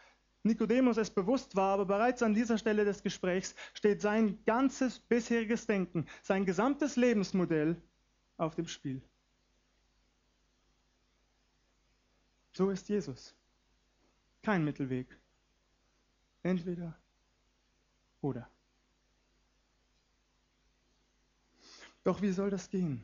Nikodemus 0.44 0.98
es 0.98 1.10
bewusst 1.10 1.56
war, 1.56 1.74
aber 1.74 1.86
bereits 1.86 2.24
an 2.24 2.34
dieser 2.34 2.58
Stelle 2.58 2.86
des 2.86 3.04
Gesprächs 3.04 3.56
steht 3.74 4.02
sein 4.02 4.44
ganzes 4.46 5.00
bisheriges 5.00 5.66
Denken, 5.66 6.08
sein 6.24 6.46
gesamtes 6.46 6.96
Lebensmodell 6.96 7.82
auf 8.38 8.56
dem 8.56 8.68
Spiel. 8.68 9.02
So 12.54 12.70
ist 12.70 12.90
Jesus. 12.90 13.36
Kein 14.42 14.64
Mittelweg. 14.64 15.08
Entweder 16.44 16.98
oder. 18.22 18.50
Doch 22.04 22.22
wie 22.22 22.32
soll 22.32 22.50
das 22.50 22.70
gehen? 22.70 23.04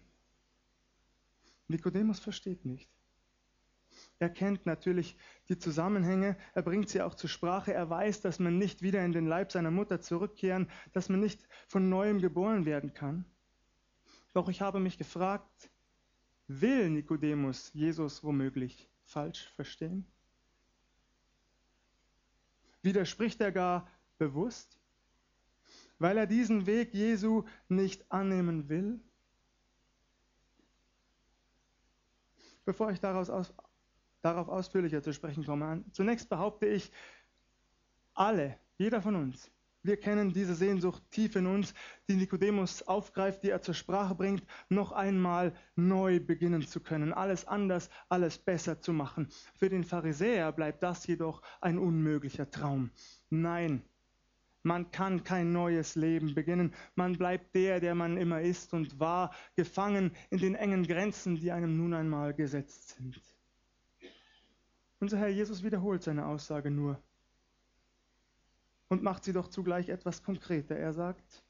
Nikodemus 1.67 2.19
versteht 2.19 2.63
nicht. 2.65 2.93
Er 4.24 4.30
kennt 4.30 4.65
natürlich 4.65 5.18
die 5.50 5.58
Zusammenhänge, 5.58 6.38
er 6.53 6.62
bringt 6.62 6.88
sie 6.88 7.01
auch 7.01 7.13
zur 7.13 7.30
Sprache, 7.30 7.74
er 7.74 7.89
weiß, 7.89 8.22
dass 8.22 8.39
man 8.39 8.58
nicht 8.58 8.82
wieder 8.82 9.03
in 9.03 9.12
den 9.12 9.27
Leib 9.27 9.51
seiner 9.51 9.70
Mutter 9.70 10.00
zurückkehren, 10.00 10.72
dass 10.94 11.10
man 11.10 11.20
nicht 11.20 11.46
von 11.68 11.89
neuem 11.89 12.22
geboren 12.22 12.63
werden 12.63 12.94
kann. 12.94 13.25
Doch 14.32 14.48
ich 14.48 14.62
habe 14.62 14.80
mich 14.80 14.98
gefragt, 14.98 15.70
will 16.48 16.89
Nikodemus 16.89 17.74
Jesus 17.74 18.24
womöglich 18.24 18.89
falsch 19.03 19.51
verstehen? 19.58 20.08
Widerspricht 22.82 23.42
er 23.42 23.51
gar 23.51 23.89
bewusst, 24.20 24.80
weil 26.00 26.18
er 26.18 26.27
diesen 26.27 26.65
Weg 26.65 26.94
Jesu 26.94 27.44
nicht 27.68 28.10
annehmen 28.10 28.70
will? 28.70 29.01
Bevor 32.63 32.89
ich 32.89 33.01
daraus 33.01 33.30
aus, 33.30 33.53
darauf 34.24 34.48
ausführlicher 34.48 35.03
zu 35.03 35.13
sprechen 35.13 35.46
komme, 35.46 35.84
zunächst 35.92 36.30
behaupte 36.30 36.65
ich, 36.65 36.92
alle, 38.15 38.58
jeder 38.77 39.01
von 39.01 39.15
uns, 39.15 39.51
wir 39.86 39.98
kennen 39.98 40.32
diese 40.32 40.56
Sehnsucht 40.56 41.03
tief 41.12 41.36
in 41.36 41.46
uns, 41.46 41.74
die 42.08 42.15
Nikodemus 42.15 42.84
aufgreift, 42.84 43.44
die 43.44 43.50
er 43.50 43.62
zur 43.62 43.74
Sprache 43.74 44.15
bringt, 44.15 44.46
noch 44.70 44.94
einmal 44.94 45.53
neu 45.75 46.22
beginnen 46.22 46.65
zu 46.65 46.80
können, 46.80 47.12
alles 47.12 47.46
anders, 47.46 47.89
alles 48.08 48.38
besser 48.38 48.80
zu 48.80 48.94
machen. 48.94 49.27
Für 49.60 49.68
den 49.68 49.84
Pharisäer 49.84 50.53
bleibt 50.53 50.84
das 50.84 51.06
jedoch 51.06 51.42
ein 51.60 51.77
unmöglicher 51.77 52.50
Traum. 52.50 52.92
Nein, 53.30 53.84
man 54.62 54.89
kann 54.92 55.25
kein 55.25 55.51
neues 55.51 55.96
Leben 55.96 56.34
beginnen. 56.34 56.74
Man 56.96 57.18
bleibt 57.18 57.53
der, 57.53 57.82
der 57.82 57.94
man 57.94 58.15
immer 58.15 58.39
ist 58.39 58.74
und 58.74 59.01
war, 59.01 59.36
gefangen 59.58 60.12
in 60.30 60.38
den 60.38 60.56
engen 60.56 60.88
Grenzen, 60.88 61.36
die 61.36 61.51
einem 61.51 61.75
nun 61.75 61.94
einmal 61.94 62.34
gesetzt 62.34 62.96
sind. 62.96 63.20
Unser 65.03 65.17
Herr 65.17 65.27
Jesus 65.27 65.63
wiederholt 65.63 66.01
seine 66.01 66.25
Aussage 66.25 66.72
nur 66.72 66.98
und 68.88 69.03
macht 69.03 69.25
sie 69.25 69.33
doch 69.33 69.50
zugleich 69.50 69.89
etwas 69.89 70.24
konkreter. 70.24 70.77
Er 70.77 70.93
sagt, 70.93 71.43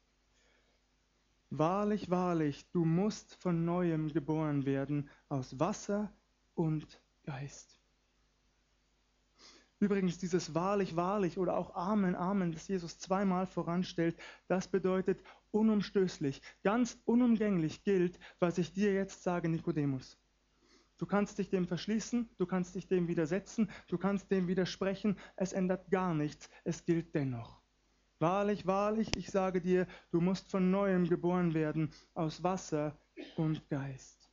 Wahrlich, 1.50 2.10
wahrlich, 2.10 2.68
du 2.72 2.84
musst 2.84 3.36
von 3.36 3.64
neuem 3.64 4.12
geboren 4.12 4.66
werden 4.66 5.08
aus 5.28 5.60
Wasser 5.60 6.12
und 6.54 7.00
Geist. 7.22 7.78
Übrigens, 9.78 10.18
dieses 10.18 10.52
wahrlich, 10.52 10.96
wahrlich 10.96 11.38
oder 11.38 11.56
auch 11.56 11.76
Amen, 11.76 12.16
Amen, 12.16 12.50
das 12.50 12.66
Jesus 12.66 12.98
zweimal 12.98 13.46
voranstellt, 13.46 14.16
das 14.48 14.66
bedeutet 14.66 15.22
unumstößlich, 15.52 16.42
ganz 16.64 16.98
unumgänglich 17.04 17.84
gilt, 17.84 18.18
was 18.40 18.58
ich 18.58 18.72
dir 18.72 18.92
jetzt 18.92 19.22
sage, 19.22 19.48
Nikodemus. 19.48 20.18
Du 21.04 21.08
kannst 21.10 21.36
dich 21.36 21.50
dem 21.50 21.66
verschließen, 21.66 22.30
du 22.38 22.46
kannst 22.46 22.74
dich 22.74 22.88
dem 22.88 23.08
widersetzen, 23.08 23.68
du 23.88 23.98
kannst 23.98 24.30
dem 24.30 24.48
widersprechen, 24.48 25.18
es 25.36 25.52
ändert 25.52 25.90
gar 25.90 26.14
nichts, 26.14 26.48
es 26.64 26.86
gilt 26.86 27.14
dennoch. 27.14 27.60
Wahrlich, 28.20 28.66
wahrlich, 28.66 29.10
ich 29.14 29.30
sage 29.30 29.60
dir, 29.60 29.86
du 30.12 30.22
musst 30.22 30.50
von 30.50 30.70
neuem 30.70 31.06
geboren 31.06 31.52
werden 31.52 31.90
aus 32.14 32.42
Wasser 32.42 32.96
und 33.36 33.68
Geist. 33.68 34.30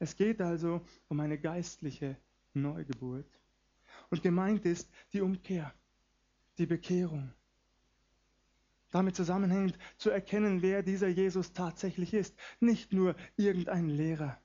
Es 0.00 0.16
geht 0.16 0.40
also 0.40 0.84
um 1.06 1.20
eine 1.20 1.38
geistliche 1.38 2.16
Neugeburt. 2.52 3.30
Und 4.10 4.24
gemeint 4.24 4.66
ist 4.66 4.90
die 5.12 5.20
Umkehr, 5.20 5.72
die 6.58 6.66
Bekehrung. 6.66 7.32
Damit 8.90 9.14
zusammenhängend 9.14 9.78
zu 9.98 10.10
erkennen, 10.10 10.62
wer 10.62 10.82
dieser 10.82 11.06
Jesus 11.06 11.52
tatsächlich 11.52 12.12
ist, 12.12 12.36
nicht 12.58 12.92
nur 12.92 13.14
irgendein 13.36 13.88
Lehrer. 13.88 14.36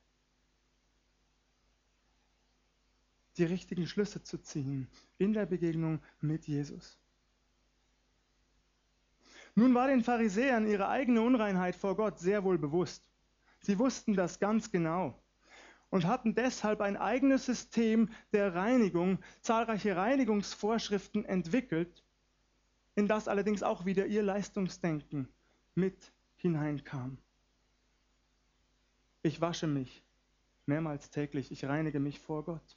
Die 3.36 3.44
richtigen 3.44 3.86
Schlüsse 3.86 4.22
zu 4.22 4.38
ziehen 4.38 4.88
in 5.18 5.32
der 5.32 5.46
Begegnung 5.46 6.00
mit 6.20 6.46
Jesus. 6.46 6.98
Nun 9.56 9.74
war 9.74 9.86
den 9.86 10.02
Pharisäern 10.02 10.66
ihre 10.66 10.88
eigene 10.88 11.22
Unreinheit 11.22 11.76
vor 11.76 11.96
Gott 11.96 12.18
sehr 12.18 12.42
wohl 12.44 12.58
bewusst. 12.58 13.08
Sie 13.60 13.78
wussten 13.78 14.14
das 14.14 14.40
ganz 14.40 14.70
genau 14.70 15.18
und 15.90 16.06
hatten 16.06 16.34
deshalb 16.34 16.80
ein 16.80 16.96
eigenes 16.96 17.46
System 17.46 18.10
der 18.32 18.54
Reinigung, 18.54 19.18
zahlreiche 19.42 19.96
Reinigungsvorschriften 19.96 21.24
entwickelt, 21.24 22.02
in 22.96 23.06
das 23.06 23.28
allerdings 23.28 23.62
auch 23.62 23.84
wieder 23.84 24.06
ihr 24.06 24.22
Leistungsdenken 24.22 25.28
mit 25.76 26.12
hineinkam. 26.36 27.18
Ich 29.22 29.40
wasche 29.40 29.68
mich 29.68 30.02
mehrmals 30.66 31.10
täglich, 31.10 31.52
ich 31.52 31.64
reinige 31.64 32.00
mich 32.00 32.18
vor 32.18 32.44
Gott. 32.44 32.76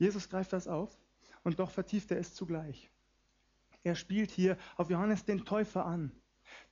Jesus 0.00 0.28
greift 0.28 0.52
das 0.52 0.66
auf 0.66 0.90
und 1.44 1.60
doch 1.60 1.70
vertieft 1.70 2.10
er 2.10 2.18
es 2.18 2.34
zugleich. 2.34 2.90
Er 3.84 3.94
spielt 3.94 4.30
hier 4.30 4.58
auf 4.76 4.90
Johannes 4.90 5.24
den 5.24 5.44
Täufer 5.44 5.86
an, 5.86 6.10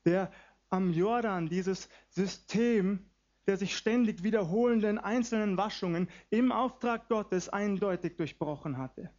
der 0.04 0.32
am 0.70 0.92
Jordan 0.92 1.48
dieses 1.48 1.88
System 2.08 3.08
der 3.48 3.56
sich 3.56 3.78
ständig 3.78 4.22
wiederholenden 4.22 4.98
einzelnen 4.98 5.56
Waschungen 5.56 6.10
im 6.28 6.52
Auftrag 6.52 7.08
Gottes 7.08 7.48
eindeutig 7.48 8.14
durchbrochen 8.16 8.76
hatte. 8.76 9.10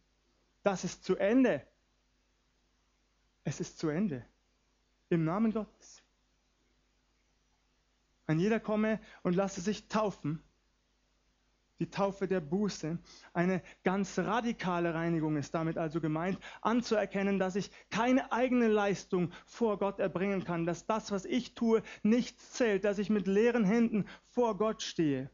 Das 0.62 0.84
ist 0.84 1.02
zu 1.02 1.16
Ende. 1.16 1.66
Es 3.42 3.58
ist 3.58 3.80
zu 3.80 3.88
Ende. 3.88 4.24
Im 5.08 5.24
Namen 5.24 5.52
Gottes. 5.52 6.00
Ein 8.28 8.38
jeder 8.38 8.60
komme 8.60 9.00
und 9.24 9.34
lasse 9.34 9.60
sich 9.60 9.88
taufen 9.88 10.40
die 11.80 11.90
Taufe 11.90 12.28
der 12.28 12.40
Buße. 12.40 12.98
Eine 13.32 13.62
ganz 13.82 14.18
radikale 14.18 14.94
Reinigung 14.94 15.36
ist 15.36 15.54
damit 15.54 15.78
also 15.78 16.00
gemeint, 16.00 16.38
anzuerkennen, 16.60 17.38
dass 17.38 17.56
ich 17.56 17.70
keine 17.90 18.30
eigene 18.30 18.68
Leistung 18.68 19.32
vor 19.46 19.78
Gott 19.78 19.98
erbringen 19.98 20.44
kann, 20.44 20.66
dass 20.66 20.86
das, 20.86 21.10
was 21.10 21.24
ich 21.24 21.54
tue, 21.54 21.82
nichts 22.02 22.52
zählt, 22.52 22.84
dass 22.84 22.98
ich 22.98 23.10
mit 23.10 23.26
leeren 23.26 23.64
Händen 23.64 24.06
vor 24.28 24.56
Gott 24.56 24.82
stehe. 24.82 25.30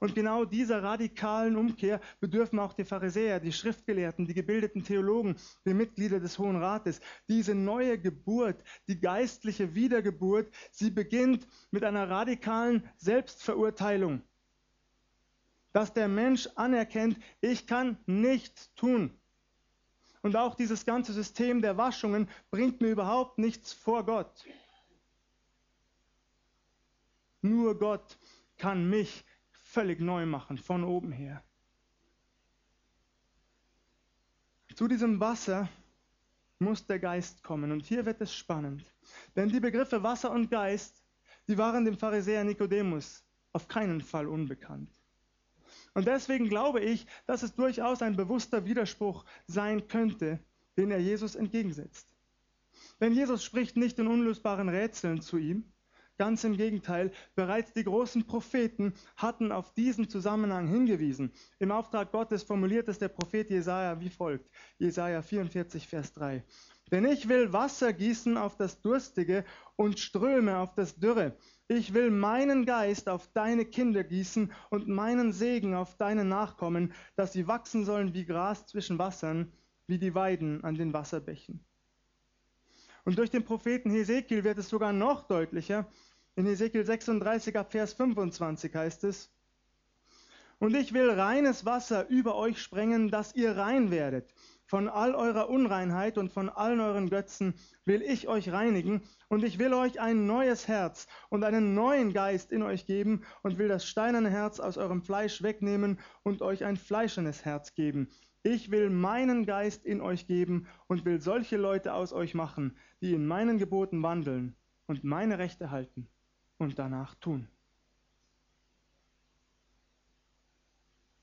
Und 0.00 0.14
genau 0.14 0.44
dieser 0.44 0.82
radikalen 0.82 1.56
Umkehr 1.56 2.00
bedürfen 2.20 2.58
auch 2.58 2.72
die 2.72 2.84
Pharisäer, 2.84 3.40
die 3.40 3.52
Schriftgelehrten, 3.52 4.26
die 4.26 4.34
gebildeten 4.34 4.84
Theologen, 4.84 5.36
die 5.64 5.74
Mitglieder 5.74 6.20
des 6.20 6.38
Hohen 6.38 6.56
Rates. 6.56 7.00
Diese 7.28 7.54
neue 7.54 7.98
Geburt, 7.98 8.62
die 8.88 9.00
geistliche 9.00 9.74
Wiedergeburt, 9.74 10.50
sie 10.70 10.90
beginnt 10.90 11.46
mit 11.70 11.84
einer 11.84 12.10
radikalen 12.10 12.88
Selbstverurteilung 12.96 14.22
dass 15.76 15.92
der 15.92 16.08
Mensch 16.08 16.48
anerkennt, 16.54 17.18
ich 17.42 17.66
kann 17.66 17.98
nichts 18.06 18.72
tun. 18.76 19.14
Und 20.22 20.34
auch 20.34 20.54
dieses 20.54 20.86
ganze 20.86 21.12
System 21.12 21.60
der 21.60 21.76
Waschungen 21.76 22.30
bringt 22.50 22.80
mir 22.80 22.88
überhaupt 22.88 23.36
nichts 23.36 23.74
vor 23.74 24.06
Gott. 24.06 24.46
Nur 27.42 27.78
Gott 27.78 28.16
kann 28.56 28.88
mich 28.88 29.22
völlig 29.50 30.00
neu 30.00 30.24
machen, 30.24 30.56
von 30.56 30.82
oben 30.82 31.12
her. 31.12 31.44
Zu 34.76 34.88
diesem 34.88 35.20
Wasser 35.20 35.68
muss 36.58 36.86
der 36.86 37.00
Geist 37.00 37.42
kommen. 37.42 37.70
Und 37.70 37.84
hier 37.84 38.06
wird 38.06 38.22
es 38.22 38.34
spannend. 38.34 38.90
Denn 39.36 39.50
die 39.50 39.60
Begriffe 39.60 40.02
Wasser 40.02 40.30
und 40.30 40.50
Geist, 40.50 41.04
die 41.48 41.58
waren 41.58 41.84
dem 41.84 41.98
Pharisäer 41.98 42.44
Nikodemus 42.44 43.22
auf 43.52 43.68
keinen 43.68 44.00
Fall 44.00 44.26
unbekannt. 44.26 44.95
Und 45.96 46.06
deswegen 46.06 46.50
glaube 46.50 46.80
ich, 46.80 47.06
dass 47.24 47.42
es 47.42 47.54
durchaus 47.54 48.02
ein 48.02 48.16
bewusster 48.16 48.66
Widerspruch 48.66 49.24
sein 49.46 49.88
könnte, 49.88 50.38
den 50.76 50.90
er 50.90 50.98
Jesus 50.98 51.34
entgegensetzt. 51.34 52.14
Denn 53.00 53.14
Jesus 53.14 53.42
spricht 53.42 53.78
nicht 53.78 53.98
in 53.98 54.06
unlösbaren 54.06 54.68
Rätseln 54.68 55.22
zu 55.22 55.38
ihm, 55.38 55.64
Ganz 56.18 56.44
im 56.44 56.56
Gegenteil, 56.56 57.12
bereits 57.34 57.74
die 57.74 57.84
großen 57.84 58.26
Propheten 58.26 58.94
hatten 59.16 59.52
auf 59.52 59.74
diesen 59.74 60.08
Zusammenhang 60.08 60.66
hingewiesen. 60.66 61.30
Im 61.58 61.70
Auftrag 61.70 62.10
Gottes 62.10 62.42
formuliert 62.42 62.88
es 62.88 62.98
der 62.98 63.08
Prophet 63.08 63.50
Jesaja 63.50 64.00
wie 64.00 64.08
folgt: 64.08 64.48
Jesaja 64.78 65.20
44, 65.20 65.86
Vers 65.86 66.14
3. 66.14 66.42
Denn 66.90 67.04
ich 67.04 67.28
will 67.28 67.52
Wasser 67.52 67.92
gießen 67.92 68.38
auf 68.38 68.56
das 68.56 68.80
Durstige 68.80 69.44
und 69.76 70.00
Ströme 70.00 70.56
auf 70.56 70.74
das 70.74 70.96
Dürre. 70.96 71.36
Ich 71.68 71.94
will 71.94 72.10
meinen 72.10 72.64
Geist 72.64 73.08
auf 73.08 73.28
deine 73.32 73.64
Kinder 73.64 74.04
gießen 74.04 74.52
und 74.70 74.86
meinen 74.86 75.32
Segen 75.32 75.74
auf 75.74 75.96
deine 75.96 76.24
Nachkommen, 76.24 76.92
dass 77.16 77.32
sie 77.32 77.48
wachsen 77.48 77.84
sollen 77.84 78.14
wie 78.14 78.24
Gras 78.24 78.66
zwischen 78.66 78.98
Wassern, 78.98 79.52
wie 79.88 79.98
die 79.98 80.14
Weiden 80.14 80.62
an 80.62 80.76
den 80.76 80.92
Wasserbächen. 80.92 81.60
Und 83.04 83.18
durch 83.18 83.30
den 83.30 83.44
Propheten 83.44 83.90
Hesekiel 83.90 84.44
wird 84.44 84.58
es 84.58 84.68
sogar 84.68 84.92
noch 84.92 85.26
deutlicher. 85.26 85.88
In 86.36 86.46
Hesekiel 86.46 86.84
36 86.84 87.56
ab 87.56 87.72
Vers 87.72 87.94
25 87.94 88.74
heißt 88.74 89.04
es, 89.04 89.32
und 90.58 90.74
ich 90.74 90.94
will 90.94 91.10
reines 91.10 91.66
Wasser 91.66 92.08
über 92.08 92.36
euch 92.36 92.62
sprengen, 92.62 93.10
dass 93.10 93.34
ihr 93.34 93.56
rein 93.56 93.90
werdet. 93.90 94.32
Von 94.68 94.88
all 94.88 95.14
eurer 95.14 95.48
Unreinheit 95.48 96.18
und 96.18 96.32
von 96.32 96.48
allen 96.48 96.80
euren 96.80 97.08
Götzen 97.08 97.54
will 97.84 98.02
ich 98.02 98.26
euch 98.26 98.50
reinigen 98.50 99.02
und 99.28 99.44
ich 99.44 99.60
will 99.60 99.72
euch 99.72 100.00
ein 100.00 100.26
neues 100.26 100.66
Herz 100.66 101.06
und 101.28 101.44
einen 101.44 101.74
neuen 101.74 102.12
Geist 102.12 102.50
in 102.50 102.62
euch 102.62 102.84
geben 102.84 103.22
und 103.44 103.58
will 103.58 103.68
das 103.68 103.86
steinerne 103.86 104.28
Herz 104.28 104.58
aus 104.58 104.76
eurem 104.76 105.02
Fleisch 105.02 105.40
wegnehmen 105.40 106.00
und 106.24 106.42
euch 106.42 106.64
ein 106.64 106.76
fleischernes 106.76 107.44
Herz 107.44 107.74
geben. 107.74 108.08
Ich 108.42 108.72
will 108.72 108.90
meinen 108.90 109.46
Geist 109.46 109.84
in 109.84 110.00
euch 110.00 110.26
geben 110.26 110.66
und 110.88 111.04
will 111.04 111.20
solche 111.20 111.56
Leute 111.56 111.94
aus 111.94 112.12
euch 112.12 112.34
machen, 112.34 112.76
die 113.00 113.12
in 113.12 113.24
meinen 113.24 113.58
Geboten 113.58 114.02
wandeln 114.02 114.56
und 114.86 115.04
meine 115.04 115.38
Rechte 115.38 115.70
halten 115.70 116.08
und 116.58 116.76
danach 116.76 117.14
tun. 117.14 117.46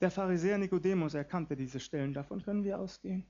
Der 0.00 0.10
Pharisäer 0.10 0.56
Nikodemus 0.56 1.12
erkannte 1.12 1.56
diese 1.56 1.80
Stellen, 1.80 2.14
davon 2.14 2.42
können 2.42 2.64
wir 2.64 2.78
ausgehen. 2.78 3.26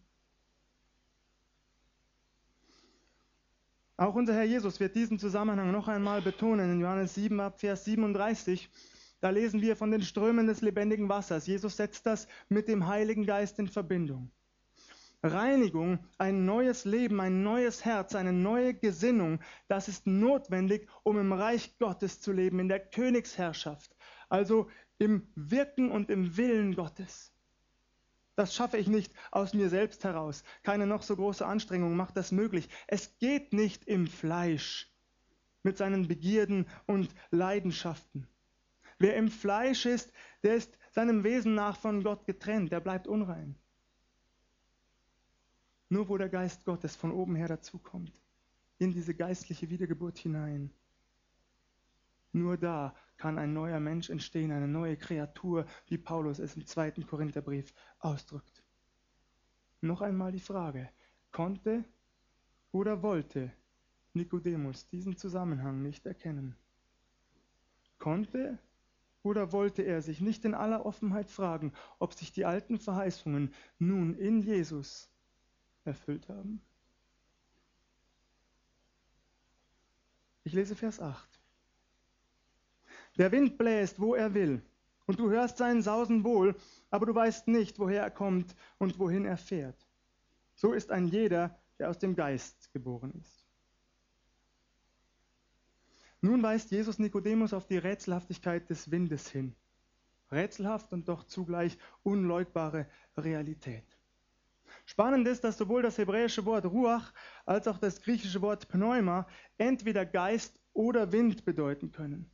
Auch 4.04 4.16
unser 4.16 4.34
Herr 4.34 4.44
Jesus 4.44 4.80
wird 4.80 4.96
diesen 4.96 5.18
Zusammenhang 5.18 5.72
noch 5.72 5.88
einmal 5.88 6.20
betonen 6.20 6.72
in 6.72 6.80
Johannes 6.80 7.14
7 7.14 7.40
ab 7.40 7.58
Vers 7.58 7.86
37. 7.86 8.68
Da 9.22 9.30
lesen 9.30 9.62
wir 9.62 9.76
von 9.76 9.90
den 9.90 10.02
Strömen 10.02 10.46
des 10.46 10.60
lebendigen 10.60 11.08
Wassers. 11.08 11.46
Jesus 11.46 11.78
setzt 11.78 12.04
das 12.04 12.28
mit 12.50 12.68
dem 12.68 12.86
Heiligen 12.86 13.24
Geist 13.24 13.58
in 13.58 13.66
Verbindung. 13.66 14.30
Reinigung, 15.22 16.00
ein 16.18 16.44
neues 16.44 16.84
Leben, 16.84 17.18
ein 17.18 17.42
neues 17.42 17.86
Herz, 17.86 18.14
eine 18.14 18.34
neue 18.34 18.74
Gesinnung, 18.74 19.40
das 19.68 19.88
ist 19.88 20.06
notwendig, 20.06 20.86
um 21.02 21.18
im 21.18 21.32
Reich 21.32 21.78
Gottes 21.78 22.20
zu 22.20 22.32
leben, 22.32 22.58
in 22.58 22.68
der 22.68 22.80
Königsherrschaft, 22.80 23.96
also 24.28 24.68
im 24.98 25.32
Wirken 25.34 25.90
und 25.90 26.10
im 26.10 26.36
Willen 26.36 26.74
Gottes. 26.74 27.33
Das 28.36 28.54
schaffe 28.54 28.78
ich 28.78 28.88
nicht 28.88 29.12
aus 29.30 29.54
mir 29.54 29.68
selbst 29.68 30.04
heraus. 30.04 30.42
Keine 30.62 30.86
noch 30.86 31.02
so 31.02 31.14
große 31.14 31.46
Anstrengung 31.46 31.96
macht 31.96 32.16
das 32.16 32.32
möglich. 32.32 32.68
Es 32.88 33.16
geht 33.18 33.52
nicht 33.52 33.84
im 33.84 34.06
Fleisch 34.06 34.90
mit 35.62 35.78
seinen 35.78 36.08
Begierden 36.08 36.66
und 36.86 37.14
Leidenschaften. 37.30 38.26
Wer 38.98 39.16
im 39.16 39.30
Fleisch 39.30 39.86
ist, 39.86 40.12
der 40.42 40.56
ist 40.56 40.76
seinem 40.90 41.24
Wesen 41.24 41.54
nach 41.54 41.76
von 41.76 42.02
Gott 42.02 42.26
getrennt, 42.26 42.70
der 42.70 42.80
bleibt 42.80 43.06
unrein. 43.06 43.56
Nur 45.88 46.08
wo 46.08 46.16
der 46.18 46.28
Geist 46.28 46.64
Gottes 46.64 46.96
von 46.96 47.12
oben 47.12 47.36
her 47.36 47.48
dazukommt, 47.48 48.20
in 48.78 48.92
diese 48.92 49.14
geistliche 49.14 49.70
Wiedergeburt 49.70 50.18
hinein, 50.18 50.70
nur 52.32 52.56
da 52.56 52.94
kann 53.16 53.38
ein 53.38 53.52
neuer 53.52 53.80
Mensch 53.80 54.10
entstehen, 54.10 54.52
eine 54.52 54.68
neue 54.68 54.96
Kreatur, 54.96 55.66
wie 55.86 55.98
Paulus 55.98 56.38
es 56.38 56.56
im 56.56 56.66
zweiten 56.66 57.06
Korintherbrief 57.06 57.72
ausdrückt. 57.98 58.62
Noch 59.80 60.00
einmal 60.00 60.32
die 60.32 60.40
Frage, 60.40 60.90
konnte 61.30 61.84
oder 62.72 63.02
wollte 63.02 63.52
Nikodemus 64.14 64.88
diesen 64.88 65.16
Zusammenhang 65.16 65.82
nicht 65.82 66.06
erkennen? 66.06 66.56
Konnte 67.98 68.58
oder 69.22 69.52
wollte 69.52 69.82
er 69.82 70.02
sich 70.02 70.20
nicht 70.20 70.44
in 70.44 70.54
aller 70.54 70.84
Offenheit 70.84 71.30
fragen, 71.30 71.72
ob 71.98 72.12
sich 72.12 72.32
die 72.32 72.44
alten 72.44 72.78
Verheißungen 72.78 73.54
nun 73.78 74.14
in 74.14 74.40
Jesus 74.40 75.10
erfüllt 75.84 76.28
haben? 76.28 76.60
Ich 80.44 80.52
lese 80.52 80.76
Vers 80.76 81.00
8. 81.00 81.40
Der 83.16 83.30
Wind 83.30 83.58
bläst, 83.58 84.00
wo 84.00 84.14
er 84.14 84.34
will, 84.34 84.62
und 85.06 85.18
du 85.18 85.30
hörst 85.30 85.58
seinen 85.58 85.82
Sausen 85.82 86.24
wohl, 86.24 86.56
aber 86.90 87.06
du 87.06 87.14
weißt 87.14 87.48
nicht, 87.48 87.78
woher 87.78 88.02
er 88.02 88.10
kommt 88.10 88.56
und 88.78 88.98
wohin 88.98 89.24
er 89.24 89.36
fährt. 89.36 89.86
So 90.54 90.72
ist 90.72 90.90
ein 90.90 91.06
jeder, 91.06 91.58
der 91.78 91.90
aus 91.90 91.98
dem 91.98 92.16
Geist 92.16 92.72
geboren 92.72 93.12
ist. 93.20 93.44
Nun 96.20 96.42
weist 96.42 96.70
Jesus 96.70 96.98
Nikodemus 96.98 97.52
auf 97.52 97.66
die 97.66 97.76
Rätselhaftigkeit 97.76 98.70
des 98.70 98.90
Windes 98.90 99.28
hin. 99.28 99.54
Rätselhaft 100.32 100.92
und 100.92 101.08
doch 101.08 101.24
zugleich 101.24 101.76
unleugbare 102.02 102.86
Realität. 103.16 103.84
Spannend 104.86 105.28
ist, 105.28 105.44
dass 105.44 105.58
sowohl 105.58 105.82
das 105.82 105.98
hebräische 105.98 106.44
Wort 106.46 106.64
Ruach 106.64 107.12
als 107.44 107.68
auch 107.68 107.78
das 107.78 108.00
griechische 108.00 108.42
Wort 108.42 108.68
Pneuma 108.68 109.26
entweder 109.58 110.04
Geist 110.06 110.58
oder 110.72 111.12
Wind 111.12 111.44
bedeuten 111.44 111.92
können. 111.92 112.30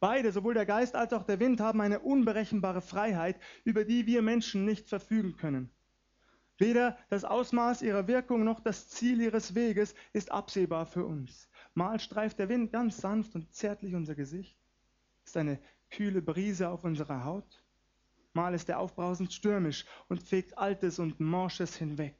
Beide, 0.00 0.30
sowohl 0.30 0.54
der 0.54 0.66
Geist 0.66 0.94
als 0.94 1.12
auch 1.12 1.24
der 1.24 1.40
Wind, 1.40 1.60
haben 1.60 1.80
eine 1.80 2.00
unberechenbare 2.00 2.80
Freiheit, 2.80 3.40
über 3.64 3.84
die 3.84 4.06
wir 4.06 4.22
Menschen 4.22 4.64
nicht 4.64 4.88
verfügen 4.88 5.36
können. 5.36 5.70
Weder 6.56 6.98
das 7.08 7.24
Ausmaß 7.24 7.82
ihrer 7.82 8.08
Wirkung 8.08 8.44
noch 8.44 8.60
das 8.60 8.88
Ziel 8.88 9.20
ihres 9.20 9.54
Weges 9.54 9.94
ist 10.12 10.32
absehbar 10.32 10.86
für 10.86 11.04
uns. 11.06 11.48
Mal 11.74 12.00
streift 12.00 12.38
der 12.38 12.48
Wind 12.48 12.72
ganz 12.72 12.98
sanft 12.98 13.34
und 13.36 13.52
zärtlich 13.54 13.94
unser 13.94 14.16
Gesicht, 14.16 14.58
ist 15.24 15.36
eine 15.36 15.60
kühle 15.90 16.20
Brise 16.22 16.68
auf 16.68 16.84
unserer 16.84 17.24
Haut. 17.24 17.62
mal 18.34 18.54
ist 18.54 18.68
er 18.68 18.78
aufbrausend 18.78 19.32
stürmisch 19.32 19.84
und 20.08 20.22
fegt 20.22 20.58
Altes 20.58 20.98
und 20.98 21.18
Morsches 21.18 21.76
hinweg. 21.76 22.16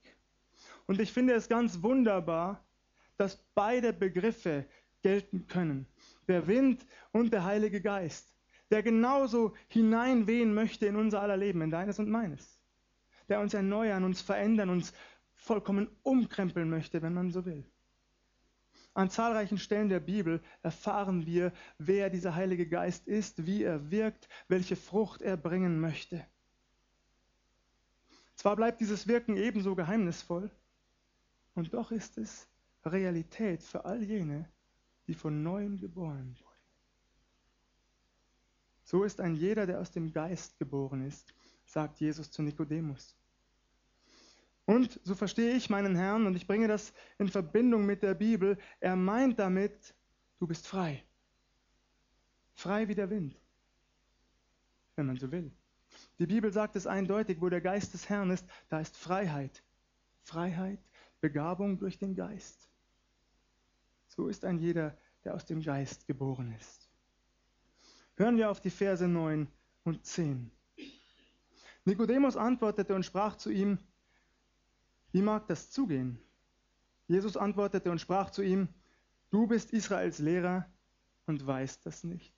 Und 0.86 1.00
ich 1.00 1.12
finde 1.12 1.34
es 1.34 1.48
ganz 1.48 1.82
wunderbar, 1.82 2.64
dass 3.16 3.36
beide 3.54 3.92
Begriffe 3.92 4.64
gelten 5.02 5.46
können. 5.46 5.86
Der 6.28 6.46
Wind 6.46 6.86
und 7.12 7.32
der 7.32 7.44
Heilige 7.44 7.80
Geist, 7.80 8.34
der 8.70 8.82
genauso 8.82 9.54
hineinwehen 9.68 10.54
möchte 10.54 10.86
in 10.86 10.96
unser 10.96 11.22
aller 11.22 11.36
Leben, 11.36 11.62
in 11.62 11.70
deines 11.70 11.98
und 11.98 12.10
meines. 12.10 12.60
Der 13.28 13.40
uns 13.40 13.54
erneuern, 13.54 14.04
uns 14.04 14.20
verändern, 14.20 14.70
uns 14.70 14.92
vollkommen 15.34 15.88
umkrempeln 16.02 16.68
möchte, 16.68 17.02
wenn 17.02 17.14
man 17.14 17.30
so 17.30 17.44
will. 17.44 17.64
An 18.94 19.10
zahlreichen 19.10 19.58
Stellen 19.58 19.88
der 19.88 20.00
Bibel 20.00 20.42
erfahren 20.62 21.24
wir, 21.24 21.52
wer 21.78 22.10
dieser 22.10 22.34
Heilige 22.34 22.66
Geist 22.66 23.06
ist, 23.06 23.46
wie 23.46 23.62
er 23.62 23.90
wirkt, 23.90 24.28
welche 24.48 24.76
Frucht 24.76 25.22
er 25.22 25.36
bringen 25.36 25.80
möchte. 25.80 26.26
Zwar 28.34 28.56
bleibt 28.56 28.80
dieses 28.80 29.06
Wirken 29.06 29.36
ebenso 29.36 29.74
geheimnisvoll, 29.74 30.50
und 31.54 31.74
doch 31.74 31.90
ist 31.90 32.18
es 32.18 32.48
Realität 32.84 33.62
für 33.62 33.84
all 33.84 34.02
jene, 34.02 34.48
die 35.08 35.14
von 35.14 35.42
neuem 35.42 35.78
geboren 35.78 36.36
wurden. 36.38 36.48
So 38.84 39.04
ist 39.04 39.20
ein 39.20 39.34
jeder, 39.34 39.66
der 39.66 39.80
aus 39.80 39.90
dem 39.90 40.12
Geist 40.12 40.58
geboren 40.58 41.04
ist, 41.04 41.34
sagt 41.64 42.00
Jesus 42.00 42.30
zu 42.30 42.42
Nikodemus. 42.42 43.16
Und 44.64 45.00
so 45.02 45.14
verstehe 45.14 45.54
ich 45.54 45.70
meinen 45.70 45.96
Herrn 45.96 46.26
und 46.26 46.36
ich 46.36 46.46
bringe 46.46 46.68
das 46.68 46.92
in 47.18 47.28
Verbindung 47.28 47.86
mit 47.86 48.02
der 48.02 48.14
Bibel. 48.14 48.58
Er 48.80 48.96
meint 48.96 49.38
damit, 49.38 49.94
du 50.38 50.46
bist 50.46 50.66
frei. 50.66 51.02
Frei 52.54 52.88
wie 52.88 52.94
der 52.94 53.08
Wind, 53.08 53.34
wenn 54.96 55.06
man 55.06 55.16
so 55.16 55.32
will. 55.32 55.50
Die 56.18 56.26
Bibel 56.26 56.52
sagt 56.52 56.76
es 56.76 56.86
eindeutig, 56.86 57.40
wo 57.40 57.48
der 57.48 57.60
Geist 57.60 57.94
des 57.94 58.08
Herrn 58.08 58.30
ist, 58.30 58.46
da 58.68 58.80
ist 58.80 58.96
Freiheit. 58.96 59.62
Freiheit, 60.22 60.80
Begabung 61.20 61.78
durch 61.78 61.98
den 61.98 62.14
Geist. 62.14 62.67
So 64.18 64.26
ist 64.26 64.44
ein 64.44 64.58
jeder, 64.58 64.98
der 65.22 65.36
aus 65.36 65.46
dem 65.46 65.62
Geist 65.62 66.08
geboren 66.08 66.52
ist. 66.58 66.90
Hören 68.16 68.36
wir 68.36 68.50
auf 68.50 68.60
die 68.60 68.68
Verse 68.68 69.06
9 69.06 69.46
und 69.84 70.04
10. 70.04 70.50
Nikodemus 71.84 72.36
antwortete 72.36 72.96
und 72.96 73.04
sprach 73.04 73.36
zu 73.36 73.52
ihm, 73.52 73.78
wie 75.12 75.22
mag 75.22 75.46
das 75.46 75.70
zugehen? 75.70 76.18
Jesus 77.06 77.36
antwortete 77.36 77.92
und 77.92 78.00
sprach 78.00 78.30
zu 78.30 78.42
ihm, 78.42 78.66
du 79.30 79.46
bist 79.46 79.72
Israels 79.72 80.18
Lehrer 80.18 80.68
und 81.26 81.46
weißt 81.46 81.86
das 81.86 82.02
nicht. 82.02 82.34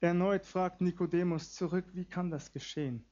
Erneut 0.00 0.46
fragt 0.46 0.80
Nikodemus 0.80 1.52
zurück, 1.52 1.84
wie 1.92 2.06
kann 2.06 2.30
das 2.30 2.52
geschehen? 2.52 3.04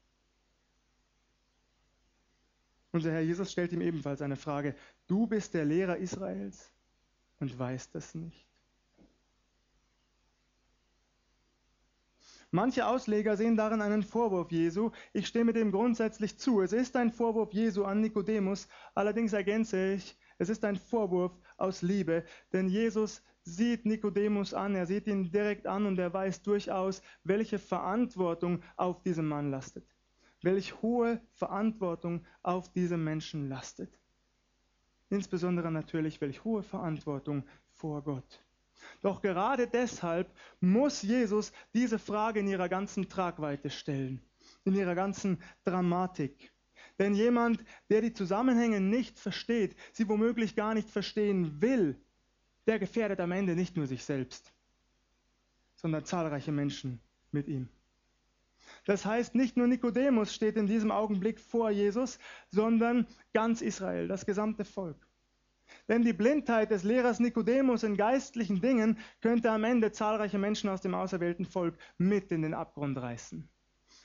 Unser 2.96 3.12
Herr 3.12 3.20
Jesus 3.20 3.52
stellt 3.52 3.74
ihm 3.74 3.82
ebenfalls 3.82 4.22
eine 4.22 4.36
Frage, 4.36 4.74
du 5.06 5.26
bist 5.26 5.52
der 5.52 5.66
Lehrer 5.66 5.98
Israels 5.98 6.72
und 7.40 7.58
weißt 7.58 7.94
das 7.94 8.14
nicht. 8.14 8.46
Manche 12.50 12.86
Ausleger 12.86 13.36
sehen 13.36 13.54
darin 13.54 13.82
einen 13.82 14.02
Vorwurf 14.02 14.50
Jesu. 14.50 14.92
Ich 15.12 15.26
stimme 15.26 15.52
dem 15.52 15.72
grundsätzlich 15.72 16.38
zu. 16.38 16.62
Es 16.62 16.72
ist 16.72 16.96
ein 16.96 17.12
Vorwurf 17.12 17.52
Jesu 17.52 17.84
an 17.84 18.00
Nikodemus. 18.00 18.66
Allerdings 18.94 19.34
ergänze 19.34 19.92
ich, 19.92 20.16
es 20.38 20.48
ist 20.48 20.64
ein 20.64 20.76
Vorwurf 20.76 21.38
aus 21.58 21.82
Liebe. 21.82 22.24
Denn 22.54 22.66
Jesus 22.66 23.22
sieht 23.42 23.84
Nikodemus 23.84 24.54
an, 24.54 24.74
er 24.74 24.86
sieht 24.86 25.06
ihn 25.06 25.30
direkt 25.30 25.66
an 25.66 25.84
und 25.84 25.98
er 25.98 26.14
weiß 26.14 26.40
durchaus, 26.40 27.02
welche 27.24 27.58
Verantwortung 27.58 28.62
auf 28.76 29.02
diesem 29.02 29.28
Mann 29.28 29.50
lastet. 29.50 29.95
Welch 30.42 30.80
hohe 30.82 31.20
Verantwortung 31.32 32.24
auf 32.42 32.72
diesem 32.72 33.02
Menschen 33.04 33.48
lastet. 33.48 33.98
Insbesondere 35.08 35.70
natürlich, 35.70 36.20
welch 36.20 36.44
hohe 36.44 36.62
Verantwortung 36.62 37.44
vor 37.74 38.02
Gott. 38.02 38.42
Doch 39.02 39.22
gerade 39.22 39.66
deshalb 39.66 40.30
muss 40.60 41.02
Jesus 41.02 41.52
diese 41.74 41.98
Frage 41.98 42.40
in 42.40 42.48
ihrer 42.48 42.68
ganzen 42.68 43.08
Tragweite 43.08 43.70
stellen, 43.70 44.20
in 44.64 44.74
ihrer 44.74 44.94
ganzen 44.94 45.42
Dramatik. 45.64 46.52
Denn 46.98 47.14
jemand, 47.14 47.62
der 47.90 48.00
die 48.00 48.12
Zusammenhänge 48.12 48.80
nicht 48.80 49.18
versteht, 49.18 49.76
sie 49.92 50.08
womöglich 50.08 50.56
gar 50.56 50.74
nicht 50.74 50.88
verstehen 50.88 51.60
will, 51.60 52.00
der 52.66 52.78
gefährdet 52.78 53.20
am 53.20 53.32
Ende 53.32 53.54
nicht 53.54 53.76
nur 53.76 53.86
sich 53.86 54.04
selbst, 54.04 54.52
sondern 55.76 56.04
zahlreiche 56.04 56.52
Menschen 56.52 57.00
mit 57.32 57.48
ihm. 57.48 57.68
Das 58.86 59.04
heißt, 59.04 59.34
nicht 59.34 59.56
nur 59.56 59.66
Nikodemus 59.66 60.32
steht 60.32 60.56
in 60.56 60.68
diesem 60.68 60.92
Augenblick 60.92 61.40
vor 61.40 61.70
Jesus, 61.70 62.20
sondern 62.50 63.06
ganz 63.34 63.60
Israel, 63.60 64.06
das 64.06 64.24
gesamte 64.24 64.64
Volk. 64.64 64.96
Denn 65.88 66.02
die 66.02 66.12
Blindheit 66.12 66.70
des 66.70 66.84
Lehrers 66.84 67.18
Nikodemus 67.18 67.82
in 67.82 67.96
geistlichen 67.96 68.60
Dingen 68.60 68.98
könnte 69.20 69.50
am 69.50 69.64
Ende 69.64 69.90
zahlreiche 69.90 70.38
Menschen 70.38 70.70
aus 70.70 70.80
dem 70.80 70.94
auserwählten 70.94 71.44
Volk 71.44 71.76
mit 71.98 72.30
in 72.30 72.42
den 72.42 72.54
Abgrund 72.54 72.96
reißen. 72.96 73.48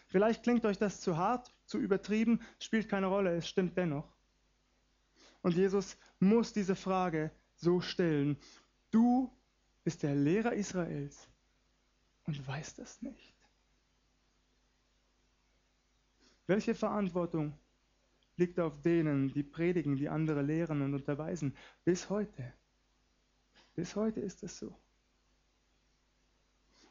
Vielleicht 0.07 0.41
klingt 0.41 0.65
euch 0.65 0.79
das 0.79 0.99
zu 0.99 1.15
hart, 1.15 1.53
zu 1.65 1.77
übertrieben, 1.77 2.41
spielt 2.59 2.89
keine 2.89 3.05
Rolle, 3.05 3.35
es 3.35 3.47
stimmt 3.47 3.77
dennoch. 3.77 4.11
Und 5.43 5.55
Jesus 5.55 5.95
muss 6.19 6.53
diese 6.53 6.75
Frage 6.75 7.31
so 7.55 7.81
stellen. 7.81 8.37
Du 8.89 9.31
bist 9.83 10.01
der 10.01 10.15
Lehrer 10.15 10.53
Israels 10.53 11.27
und 12.25 12.47
weißt 12.47 12.79
das 12.79 13.03
nicht. 13.03 13.40
Welche 16.51 16.75
Verantwortung 16.75 17.53
liegt 18.35 18.59
auf 18.59 18.81
denen, 18.81 19.31
die 19.31 19.41
predigen, 19.41 19.95
die 19.95 20.09
andere 20.09 20.41
lehren 20.41 20.81
und 20.81 20.93
unterweisen. 20.93 21.55
Bis 21.85 22.09
heute. 22.09 22.53
Bis 23.73 23.95
heute 23.95 24.19
ist 24.19 24.43
es 24.43 24.57
so. 24.57 24.75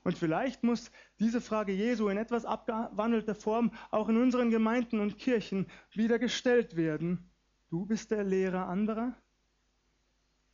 Und 0.02 0.16
vielleicht 0.16 0.62
muss 0.62 0.90
diese 1.18 1.42
Frage 1.42 1.72
Jesu 1.72 2.08
in 2.08 2.16
etwas 2.16 2.46
abgewandelter 2.46 3.34
Form 3.34 3.70
auch 3.90 4.08
in 4.08 4.16
unseren 4.16 4.48
Gemeinden 4.48 4.98
und 4.98 5.18
Kirchen 5.18 5.66
wieder 5.92 6.18
gestellt 6.18 6.74
werden. 6.74 7.30
Du 7.68 7.84
bist 7.84 8.10
der 8.12 8.24
Lehrer 8.24 8.66
anderer 8.66 9.14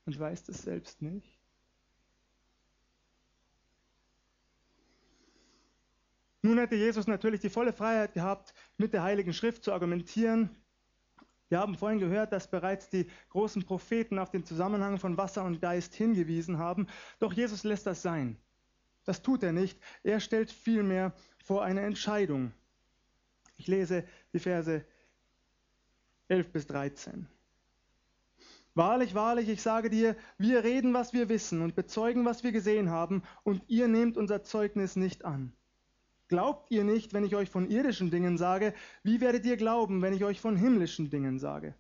und 0.05 0.19
weißt 0.19 0.49
es 0.49 0.63
selbst 0.63 1.01
nicht. 1.01 1.36
Nun 6.47 6.59
hätte 6.59 6.77
Jesus 6.77 7.09
natürlich 7.09 7.41
die 7.41 7.51
volle 7.51 7.73
Freiheit 7.73 8.15
gehabt, 8.15 8.55
mit 8.79 8.93
der 8.93 9.03
Heiligen 9.03 9.33
Schrift 9.33 9.65
zu 9.65 9.73
argumentieren, 9.73 10.49
wir 11.49 11.59
haben 11.59 11.77
vorhin 11.77 12.01
gehört, 12.01 12.33
dass 12.33 12.49
bereits 12.49 12.89
die 12.89 13.09
großen 13.31 13.65
Propheten 13.65 14.19
auf 14.19 14.31
den 14.31 14.45
Zusammenhang 14.45 14.99
von 14.99 15.17
Wasser 15.17 15.45
und 15.45 15.61
Geist 15.61 15.95
hingewiesen 15.95 16.59
haben. 16.59 16.89
Doch 17.19 17.33
Jesus 17.33 17.65
lässt 17.65 17.87
das 17.87 18.03
sein. 18.03 18.37
Das 19.05 19.23
tut 19.23 19.43
er 19.43 19.53
nicht. 19.53 19.79
Er 20.03 20.21
stellt 20.21 20.51
vielmehr 20.51 21.13
vor 21.45 21.65
eine 21.65 21.83
Entscheidung. 21.83 22.53
Ich 23.57 23.69
lese 23.69 24.05
die 24.33 24.41
Verse 24.41 24.85
11 26.29 26.53
bis 26.53 26.67
13. 26.67 27.29
Wahrlich, 28.75 29.15
wahrlich, 29.15 29.49
ich 29.49 29.63
sage 29.63 29.89
dir, 29.89 30.17
wir 30.39 30.63
reden, 30.65 30.95
was 30.95 31.13
wir 31.13 31.29
wissen 31.29 31.63
und 31.63 31.75
bezeugen, 31.75 32.25
was 32.25 32.43
wir 32.45 32.53
gesehen 32.53 32.91
haben, 32.91 33.23
und 33.43 33.63
ihr 33.69 33.89
nehmt 33.89 34.17
unser 34.17 34.43
Zeugnis 34.43 34.97
nicht 34.97 35.25
an. 35.25 35.53
Glaubt 36.29 36.71
ihr 36.71 36.83
nicht, 36.83 37.13
wenn 37.13 37.25
ich 37.25 37.37
euch 37.37 37.51
von 37.51 37.71
irdischen 37.71 38.11
Dingen 38.11 38.37
sage, 38.37 38.75
wie 39.03 39.21
werdet 39.21 39.45
ihr 39.47 39.57
glauben, 39.57 40.03
wenn 40.03 40.13
ich 40.13 40.25
euch 40.25 40.41
von 40.41 40.57
himmlischen 40.57 41.09
Dingen 41.11 41.39
sage? 41.39 41.75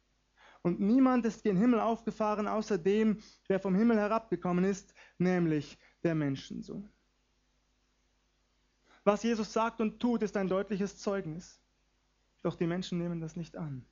Und 0.62 0.80
niemand 0.80 1.24
ist 1.26 1.42
gen 1.42 1.56
Himmel 1.56 1.80
aufgefahren, 1.80 2.48
außer 2.48 2.78
dem, 2.78 3.22
der 3.48 3.60
vom 3.60 3.74
Himmel 3.74 3.98
herabgekommen 3.98 4.64
ist, 4.64 4.94
nämlich 5.18 5.78
der 6.02 6.14
Menschensohn. 6.14 6.88
Was 9.04 9.22
Jesus 9.22 9.52
sagt 9.52 9.80
und 9.80 10.00
tut, 10.00 10.22
ist 10.22 10.36
ein 10.36 10.48
deutliches 10.48 10.98
Zeugnis. 10.98 11.60
Doch 12.42 12.56
die 12.56 12.66
Menschen 12.66 12.98
nehmen 12.98 13.20
das 13.20 13.36
nicht 13.36 13.56
an. 13.56 13.86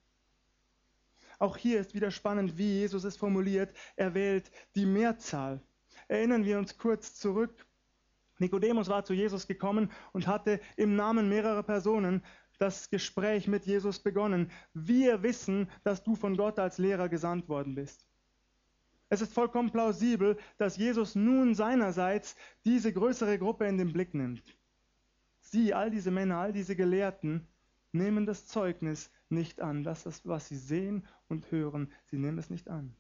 Auch 1.39 1.57
hier 1.57 1.81
ist 1.81 1.95
wieder 1.95 2.11
spannend, 2.11 2.59
wie 2.59 2.81
Jesus 2.81 3.05
es 3.05 3.17
formuliert. 3.17 3.73
Er 3.97 4.15
wählt 4.15 4.51
die 4.75 4.87
Mehrzahl. 4.87 5.61
Erinnern 6.09 6.45
wir 6.45 6.59
uns 6.59 6.79
kurz 6.79 7.15
zurück 7.15 7.67
Nikodemus 8.39 8.89
war 8.89 9.05
zu 9.05 9.15
Jesus 9.15 9.47
gekommen 9.47 9.91
und 10.13 10.27
hatte 10.27 10.61
im 10.77 10.97
Namen 10.97 11.29
mehrerer 11.29 11.63
Personen 11.63 12.23
das 12.59 12.91
Gespräch 12.91 13.49
mit 13.49 13.67
Jesus 13.67 13.99
begonnen. 13.99 14.51
Wir 14.73 15.23
wissen, 15.23 15.69
dass 15.83 16.03
du 16.03 16.17
von 16.17 16.37
Gott 16.37 16.59
als 16.59 16.79
Lehrer 16.79 17.09
gesandt 17.09 17.49
worden 17.49 17.75
bist. 17.75 18.07
Es 19.09 19.21
ist 19.21 19.33
vollkommen 19.33 19.71
plausibel, 19.71 20.37
dass 20.57 20.77
Jesus 20.77 21.15
nun 21.15 21.55
seinerseits 21.55 22.37
diese 22.65 22.93
größere 22.93 23.39
Gruppe 23.39 23.67
in 23.67 23.79
den 23.79 23.93
Blick 23.93 24.15
nimmt. 24.15 24.57
Sie, 25.41 25.75
all 25.75 25.91
diese 25.91 26.11
Männer, 26.11 26.39
all 26.39 26.53
diese 26.53 26.75
Gelehrten, 26.75 27.47
nehmen 27.93 28.27
das 28.27 28.47
Zeugnis 28.47 29.11
nicht 29.29 29.61
an. 29.61 29.85
Das 29.85 30.07
ist, 30.07 30.27
was 30.27 30.49
sie 30.49 30.57
sehen 30.57 31.07
und 31.29 31.51
hören. 31.53 31.93
Sie 32.07 32.19
nehmen 32.19 32.39
es 32.39 32.51
nicht 32.51 32.69
an. 32.69 32.97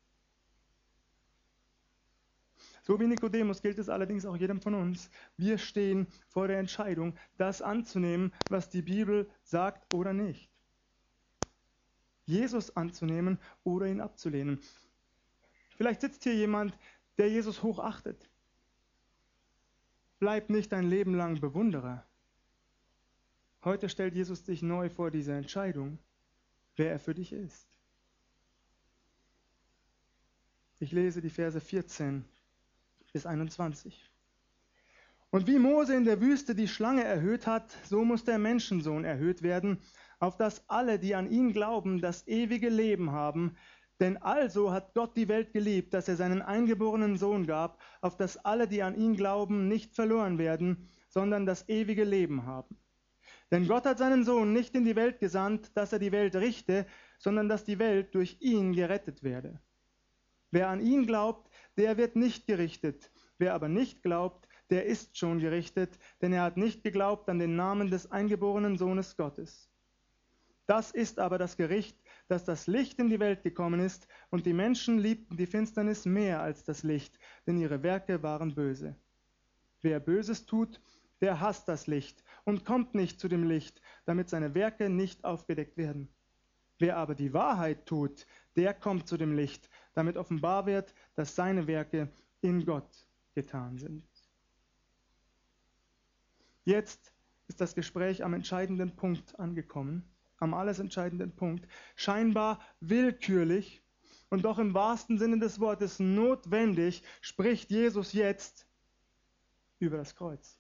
So 2.87 3.01
wie 3.01 3.07
Nikodemus 3.07 3.62
gilt 3.62 3.79
es 3.79 3.88
allerdings 3.88 4.27
auch 4.27 4.37
jedem 4.37 4.61
von 4.61 4.75
uns. 4.75 5.09
Wir 5.38 5.57
stehen 5.57 6.07
vor 6.29 6.49
der 6.49 6.59
Entscheidung, 6.59 7.16
das 7.38 7.62
anzunehmen, 7.62 8.31
was 8.51 8.68
die 8.68 8.83
Bibel 8.83 9.29
sagt 9.42 9.94
oder 9.94 10.12
nicht. 10.12 10.51
Jesus 12.27 12.77
anzunehmen 12.77 13.38
oder 13.64 13.87
ihn 13.87 14.03
abzulehnen. 14.03 14.61
Vielleicht 15.77 16.03
sitzt 16.03 16.25
hier 16.25 16.35
jemand, 16.35 16.77
der 17.16 17.31
Jesus 17.31 17.62
hochachtet. 17.62 18.29
Bleib 20.18 20.51
nicht 20.51 20.70
dein 20.70 20.85
Leben 20.85 21.14
lang 21.14 21.40
Bewunderer. 21.40 22.05
Heute 23.64 23.88
stellt 23.88 24.14
Jesus 24.14 24.44
dich 24.44 24.61
neu 24.61 24.90
vor 24.90 25.11
diese 25.11 25.33
Entscheidung, 25.33 25.99
wer 26.77 26.92
er 26.92 26.99
für 26.99 27.14
dich 27.14 27.33
ist. 27.33 27.66
Ich 30.81 30.92
lese 30.92 31.23
die 31.23 31.31
Verse 31.31 31.59
14 31.59 32.27
bis 33.14 33.27
21. 33.27 34.11
Und 35.31 35.46
wie 35.46 35.59
Mose 35.59 35.94
in 35.94 36.05
der 36.05 36.20
Wüste 36.20 36.57
die 36.57 36.66
Schlange 36.66 37.05
erhöht 37.05 37.46
hat, 37.46 37.70
so 37.85 38.05
muss 38.05 38.24
der 38.24 38.38
Menschensohn 38.38 39.05
erhöht 39.05 39.42
werden, 39.42 39.79
auf 40.18 40.37
dass 40.37 40.68
alle, 40.68 40.98
die 40.98 41.14
an 41.14 41.31
ihn 41.31 41.53
glauben, 41.53 42.00
das 42.00 42.27
ewige 42.27 42.68
Leben 42.68 43.12
haben. 43.12 43.57
Denn 44.00 44.16
also 44.16 44.72
hat 44.72 44.94
Gott 44.94 45.16
die 45.16 45.29
Welt 45.29 45.53
geliebt, 45.53 45.94
dass 45.94 46.09
er 46.09 46.16
seinen 46.16 46.42
eingeborenen 46.42 47.16
Sohn 47.16 47.46
gab, 47.46 47.81
auf 48.00 48.16
dass 48.16 48.37
alle, 48.44 48.66
die 48.66 48.83
an 48.83 48.96
ihn 48.96 49.14
glauben, 49.14 49.68
nicht 49.68 49.94
verloren 49.94 50.38
werden, 50.38 50.88
sondern 51.09 51.46
das 51.46 51.68
ewige 51.68 52.03
Leben 52.03 52.46
haben. 52.46 52.77
Denn 53.53 53.68
Gott 53.68 53.87
hat 53.87 53.98
seinen 53.98 54.24
Sohn 54.24 54.53
nicht 54.53 54.74
in 54.74 54.85
die 54.85 54.96
Welt 54.96 55.20
gesandt, 55.20 55.70
dass 55.77 55.92
er 55.92 56.00
die 56.00 56.11
Welt 56.11 56.35
richte, 56.35 56.85
sondern 57.18 57.48
dass 57.48 57.62
die 57.62 57.79
Welt 57.79 58.12
durch 58.16 58.38
ihn 58.40 58.72
gerettet 58.72 59.22
werde. 59.22 59.61
Wer 60.50 60.68
an 60.68 60.81
ihn 60.81 61.07
glaubt, 61.07 61.48
der 61.77 61.97
wird 61.97 62.17
nicht 62.17 62.47
gerichtet. 62.47 63.11
Wer 63.39 63.55
aber 63.55 63.69
nicht 63.69 64.03
glaubt, 64.03 64.49
der 64.71 64.87
ist 64.87 65.19
schon 65.19 65.39
gerichtet, 65.39 65.99
denn 66.23 66.33
er 66.33 66.43
hat 66.43 66.57
nicht 66.57 66.83
geglaubt 66.83 67.29
an 67.29 67.39
den 67.39 67.57
Namen 67.57 67.91
des 67.91 68.11
eingeborenen 68.11 68.79
Sohnes 68.79 69.17
Gottes. 69.17 69.71
Das 70.67 70.91
ist 70.93 71.19
aber 71.19 71.37
das 71.37 71.57
Gericht, 71.57 71.99
dass 72.29 72.45
das 72.45 72.67
Licht 72.67 72.99
in 72.99 73.11
die 73.11 73.21
Welt 73.21 73.43
gekommen 73.43 73.81
ist, 73.81 74.09
und 74.31 74.47
die 74.47 74.55
Menschen 74.55 74.99
liebten 74.99 75.37
die 75.37 75.47
Finsternis 75.47 76.07
mehr 76.07 76.41
als 76.41 76.65
das 76.65 76.83
Licht, 76.83 77.19
denn 77.47 77.59
ihre 77.59 77.83
Werke 77.83 78.23
waren 78.23 78.55
böse. 78.55 78.97
Wer 79.83 80.01
Böses 80.01 80.47
tut, 80.47 80.81
der 81.21 81.41
hasst 81.41 81.69
das 81.69 81.87
Licht 81.87 82.25
und 82.45 82.65
kommt 82.65 82.95
nicht 82.95 83.21
zu 83.21 83.29
dem 83.29 83.45
Licht, 83.45 83.83
damit 84.07 84.31
seine 84.31 84.55
Werke 84.55 84.89
nicht 84.89 85.25
aufgedeckt 85.25 85.77
werden. 85.77 86.09
Wer 86.79 86.97
aber 86.97 87.15
die 87.15 87.33
Wahrheit 87.35 87.87
tut, 87.87 88.27
der 88.57 88.75
kommt 88.75 89.07
zu 89.07 89.17
dem 89.17 89.37
Licht, 89.37 89.69
damit 89.93 90.17
offenbar 90.17 90.67
wird, 90.67 90.95
dass 91.16 91.35
seine 91.35 91.66
Werke 91.66 92.09
in 92.40 92.64
Gott 92.64 93.07
getan 93.35 93.79
sind. 93.79 94.05
Jetzt 96.64 97.12
ist 97.48 97.61
das 97.61 97.74
Gespräch 97.74 98.24
am 98.24 98.35
entscheidenden 98.35 98.96
Punkt 98.96 99.38
angekommen, 99.38 100.05
am 100.38 100.55
alles 100.55 100.79
entscheidenden 100.79 101.33
Punkt, 101.33 101.68
scheinbar 101.94 102.61
willkürlich 102.81 103.83
und 104.31 104.44
doch 104.44 104.59
im 104.59 104.74
wahrsten 104.74 105.18
Sinne 105.18 105.38
des 105.38 105.61
Wortes 105.61 106.00
notwendig 106.00 107.03
spricht 107.20 107.70
Jesus 107.70 108.12
jetzt 108.12 108.66
über 109.79 109.96
das 109.96 110.16
Kreuz. 110.16 110.59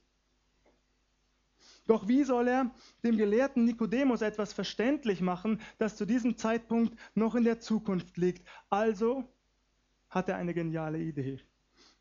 Doch 1.86 2.08
wie 2.08 2.24
soll 2.24 2.48
er 2.48 2.70
dem 3.02 3.16
gelehrten 3.16 3.64
Nikodemus 3.64 4.22
etwas 4.22 4.52
verständlich 4.52 5.20
machen, 5.20 5.60
das 5.78 5.96
zu 5.96 6.06
diesem 6.06 6.36
Zeitpunkt 6.36 6.98
noch 7.14 7.34
in 7.34 7.44
der 7.44 7.60
Zukunft 7.60 8.16
liegt? 8.16 8.46
Also 8.70 9.28
hat 10.14 10.28
er 10.28 10.36
eine 10.36 10.54
geniale 10.54 10.98
Idee. 10.98 11.40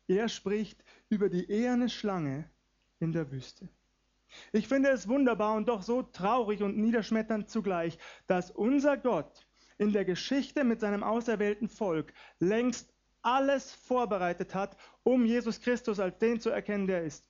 Er 0.06 0.28
spricht 0.28 0.84
über 1.08 1.28
die 1.28 1.50
eherne 1.50 1.88
Schlange 1.88 2.48
in 3.00 3.12
der 3.12 3.30
Wüste. 3.30 3.68
Ich 4.52 4.68
finde 4.68 4.90
es 4.90 5.08
wunderbar 5.08 5.54
und 5.54 5.68
doch 5.68 5.82
so 5.82 6.02
traurig 6.02 6.62
und 6.62 6.76
niederschmetternd 6.76 7.48
zugleich, 7.48 7.98
dass 8.26 8.50
unser 8.50 8.96
Gott 8.96 9.46
in 9.78 9.92
der 9.92 10.04
Geschichte 10.04 10.64
mit 10.64 10.80
seinem 10.80 11.02
auserwählten 11.02 11.68
Volk 11.68 12.12
längst 12.38 12.92
alles 13.22 13.72
vorbereitet 13.72 14.54
hat, 14.54 14.76
um 15.02 15.24
Jesus 15.24 15.60
Christus 15.60 15.98
als 15.98 16.18
den 16.18 16.40
zu 16.40 16.50
erkennen, 16.50 16.86
der 16.86 17.04
ist. 17.04 17.24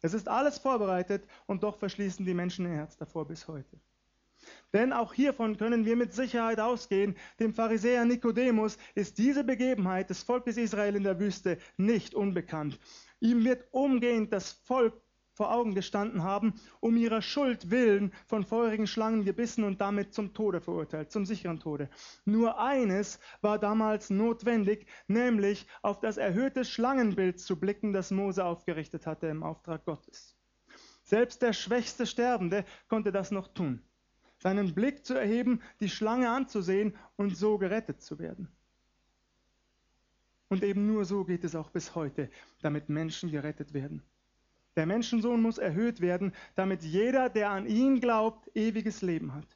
Es 0.00 0.14
ist 0.14 0.28
alles 0.28 0.58
vorbereitet 0.58 1.26
und 1.46 1.62
doch 1.62 1.76
verschließen 1.76 2.24
die 2.24 2.34
Menschen 2.34 2.66
ihr 2.66 2.72
Herz 2.72 2.96
davor 2.96 3.26
bis 3.26 3.46
heute. 3.46 3.78
Denn 4.72 4.92
auch 4.92 5.12
hiervon 5.14 5.56
können 5.56 5.84
wir 5.84 5.96
mit 5.96 6.12
Sicherheit 6.12 6.60
ausgehen, 6.60 7.16
dem 7.40 7.52
Pharisäer 7.52 8.04
Nikodemus 8.04 8.78
ist 8.94 9.18
diese 9.18 9.44
Begebenheit 9.44 10.10
des 10.10 10.22
Volkes 10.22 10.56
Israel 10.56 10.96
in 10.96 11.04
der 11.04 11.20
Wüste 11.20 11.58
nicht 11.76 12.14
unbekannt. 12.14 12.78
Ihm 13.20 13.44
wird 13.44 13.66
umgehend 13.72 14.32
das 14.32 14.52
Volk 14.52 15.00
vor 15.34 15.52
Augen 15.52 15.74
gestanden 15.74 16.22
haben, 16.22 16.54
um 16.80 16.96
ihrer 16.96 17.22
Schuld 17.22 17.70
willen 17.70 18.12
von 18.26 18.44
feurigen 18.44 18.86
Schlangen 18.86 19.24
gebissen 19.24 19.64
und 19.64 19.80
damit 19.80 20.12
zum 20.12 20.34
Tode 20.34 20.60
verurteilt, 20.60 21.10
zum 21.10 21.24
sicheren 21.24 21.58
Tode. 21.58 21.88
Nur 22.24 22.58
eines 22.58 23.18
war 23.40 23.58
damals 23.58 24.10
notwendig, 24.10 24.86
nämlich 25.06 25.66
auf 25.82 26.00
das 26.00 26.16
erhöhte 26.16 26.64
Schlangenbild 26.64 27.40
zu 27.40 27.58
blicken, 27.58 27.92
das 27.92 28.10
Mose 28.10 28.44
aufgerichtet 28.44 29.06
hatte 29.06 29.26
im 29.28 29.42
Auftrag 29.42 29.84
Gottes. 29.84 30.36
Selbst 31.02 31.42
der 31.42 31.52
schwächste 31.52 32.06
Sterbende 32.06 32.64
konnte 32.88 33.10
das 33.10 33.30
noch 33.30 33.48
tun, 33.48 33.82
seinen 34.42 34.74
Blick 34.74 35.06
zu 35.06 35.14
erheben, 35.14 35.62
die 35.78 35.88
Schlange 35.88 36.28
anzusehen 36.28 36.96
und 37.14 37.36
so 37.36 37.58
gerettet 37.58 38.02
zu 38.02 38.18
werden. 38.18 38.48
Und 40.48 40.64
eben 40.64 40.86
nur 40.88 41.04
so 41.04 41.24
geht 41.24 41.44
es 41.44 41.54
auch 41.54 41.70
bis 41.70 41.94
heute, 41.94 42.28
damit 42.60 42.88
Menschen 42.88 43.30
gerettet 43.30 43.72
werden. 43.72 44.02
Der 44.74 44.84
Menschensohn 44.84 45.40
muss 45.40 45.58
erhöht 45.58 46.00
werden, 46.00 46.34
damit 46.56 46.82
jeder, 46.82 47.28
der 47.30 47.50
an 47.50 47.66
ihn 47.66 48.00
glaubt, 48.00 48.50
ewiges 48.56 49.00
Leben 49.00 49.32
hat. 49.32 49.46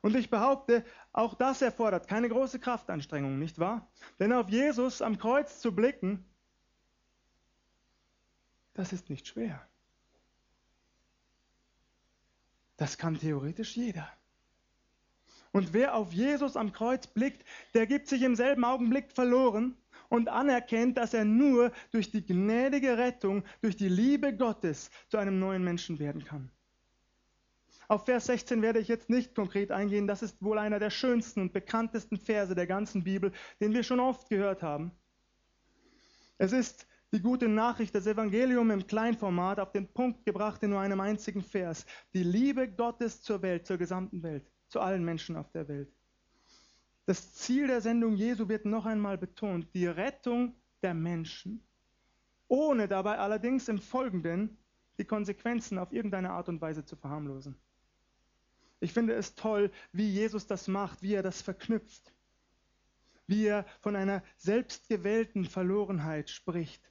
Und 0.00 0.16
ich 0.16 0.28
behaupte, 0.28 0.84
auch 1.12 1.34
das 1.34 1.62
erfordert 1.62 2.08
keine 2.08 2.28
große 2.28 2.58
Kraftanstrengung, 2.58 3.38
nicht 3.38 3.60
wahr? 3.60 3.88
Denn 4.18 4.32
auf 4.32 4.50
Jesus 4.50 5.00
am 5.00 5.18
Kreuz 5.18 5.60
zu 5.60 5.72
blicken, 5.72 6.24
das 8.74 8.92
ist 8.92 9.08
nicht 9.08 9.28
schwer. 9.28 9.66
Das 12.76 12.98
kann 12.98 13.18
theoretisch 13.18 13.76
jeder. 13.76 14.08
Und 15.52 15.72
wer 15.72 15.94
auf 15.94 16.12
Jesus 16.12 16.56
am 16.56 16.72
Kreuz 16.72 17.06
blickt, 17.06 17.44
der 17.74 17.86
gibt 17.86 18.08
sich 18.08 18.22
im 18.22 18.34
selben 18.34 18.64
Augenblick 18.64 19.12
verloren 19.12 19.76
und 20.08 20.28
anerkennt, 20.28 20.98
dass 20.98 21.14
er 21.14 21.24
nur 21.24 21.70
durch 21.92 22.10
die 22.10 22.26
gnädige 22.26 22.98
Rettung, 22.98 23.44
durch 23.60 23.76
die 23.76 23.88
Liebe 23.88 24.36
Gottes 24.36 24.90
zu 25.08 25.16
einem 25.16 25.38
neuen 25.38 25.62
Menschen 25.62 26.00
werden 26.00 26.24
kann. 26.24 26.50
Auf 27.86 28.06
Vers 28.06 28.26
16 28.26 28.62
werde 28.62 28.80
ich 28.80 28.88
jetzt 28.88 29.10
nicht 29.10 29.34
konkret 29.34 29.70
eingehen, 29.70 30.06
das 30.06 30.22
ist 30.22 30.42
wohl 30.42 30.58
einer 30.58 30.78
der 30.78 30.90
schönsten 30.90 31.40
und 31.40 31.52
bekanntesten 31.52 32.16
Verse 32.16 32.54
der 32.54 32.66
ganzen 32.66 33.04
Bibel, 33.04 33.30
den 33.60 33.74
wir 33.74 33.82
schon 33.82 34.00
oft 34.00 34.28
gehört 34.28 34.62
haben. 34.62 34.90
Es 36.38 36.52
ist 36.52 36.86
die 37.14 37.22
gute 37.22 37.48
Nachricht, 37.48 37.94
das 37.94 38.08
Evangelium 38.08 38.72
im 38.72 38.88
Kleinformat 38.88 39.60
auf 39.60 39.70
den 39.70 39.86
Punkt 39.86 40.24
gebracht 40.24 40.60
in 40.64 40.70
nur 40.70 40.80
einem 40.80 40.98
einzigen 40.98 41.42
Vers. 41.42 41.86
Die 42.12 42.24
Liebe 42.24 42.68
Gottes 42.68 43.22
zur 43.22 43.40
Welt, 43.40 43.68
zur 43.68 43.78
gesamten 43.78 44.20
Welt, 44.24 44.44
zu 44.66 44.80
allen 44.80 45.04
Menschen 45.04 45.36
auf 45.36 45.48
der 45.52 45.68
Welt. 45.68 45.88
Das 47.06 47.32
Ziel 47.34 47.68
der 47.68 47.80
Sendung 47.80 48.16
Jesu 48.16 48.48
wird 48.48 48.64
noch 48.64 48.84
einmal 48.84 49.16
betont, 49.16 49.72
die 49.74 49.86
Rettung 49.86 50.56
der 50.82 50.92
Menschen, 50.92 51.62
ohne 52.48 52.88
dabei 52.88 53.18
allerdings 53.18 53.68
im 53.68 53.78
Folgenden 53.78 54.58
die 54.98 55.04
Konsequenzen 55.04 55.78
auf 55.78 55.92
irgendeine 55.92 56.30
Art 56.30 56.48
und 56.48 56.60
Weise 56.60 56.84
zu 56.84 56.96
verharmlosen. 56.96 57.54
Ich 58.80 58.92
finde 58.92 59.14
es 59.14 59.36
toll, 59.36 59.70
wie 59.92 60.08
Jesus 60.08 60.48
das 60.48 60.66
macht, 60.66 61.00
wie 61.00 61.14
er 61.14 61.22
das 61.22 61.42
verknüpft, 61.42 62.12
wie 63.28 63.46
er 63.46 63.66
von 63.82 63.94
einer 63.94 64.24
selbstgewählten 64.36 65.44
Verlorenheit 65.44 66.28
spricht. 66.28 66.82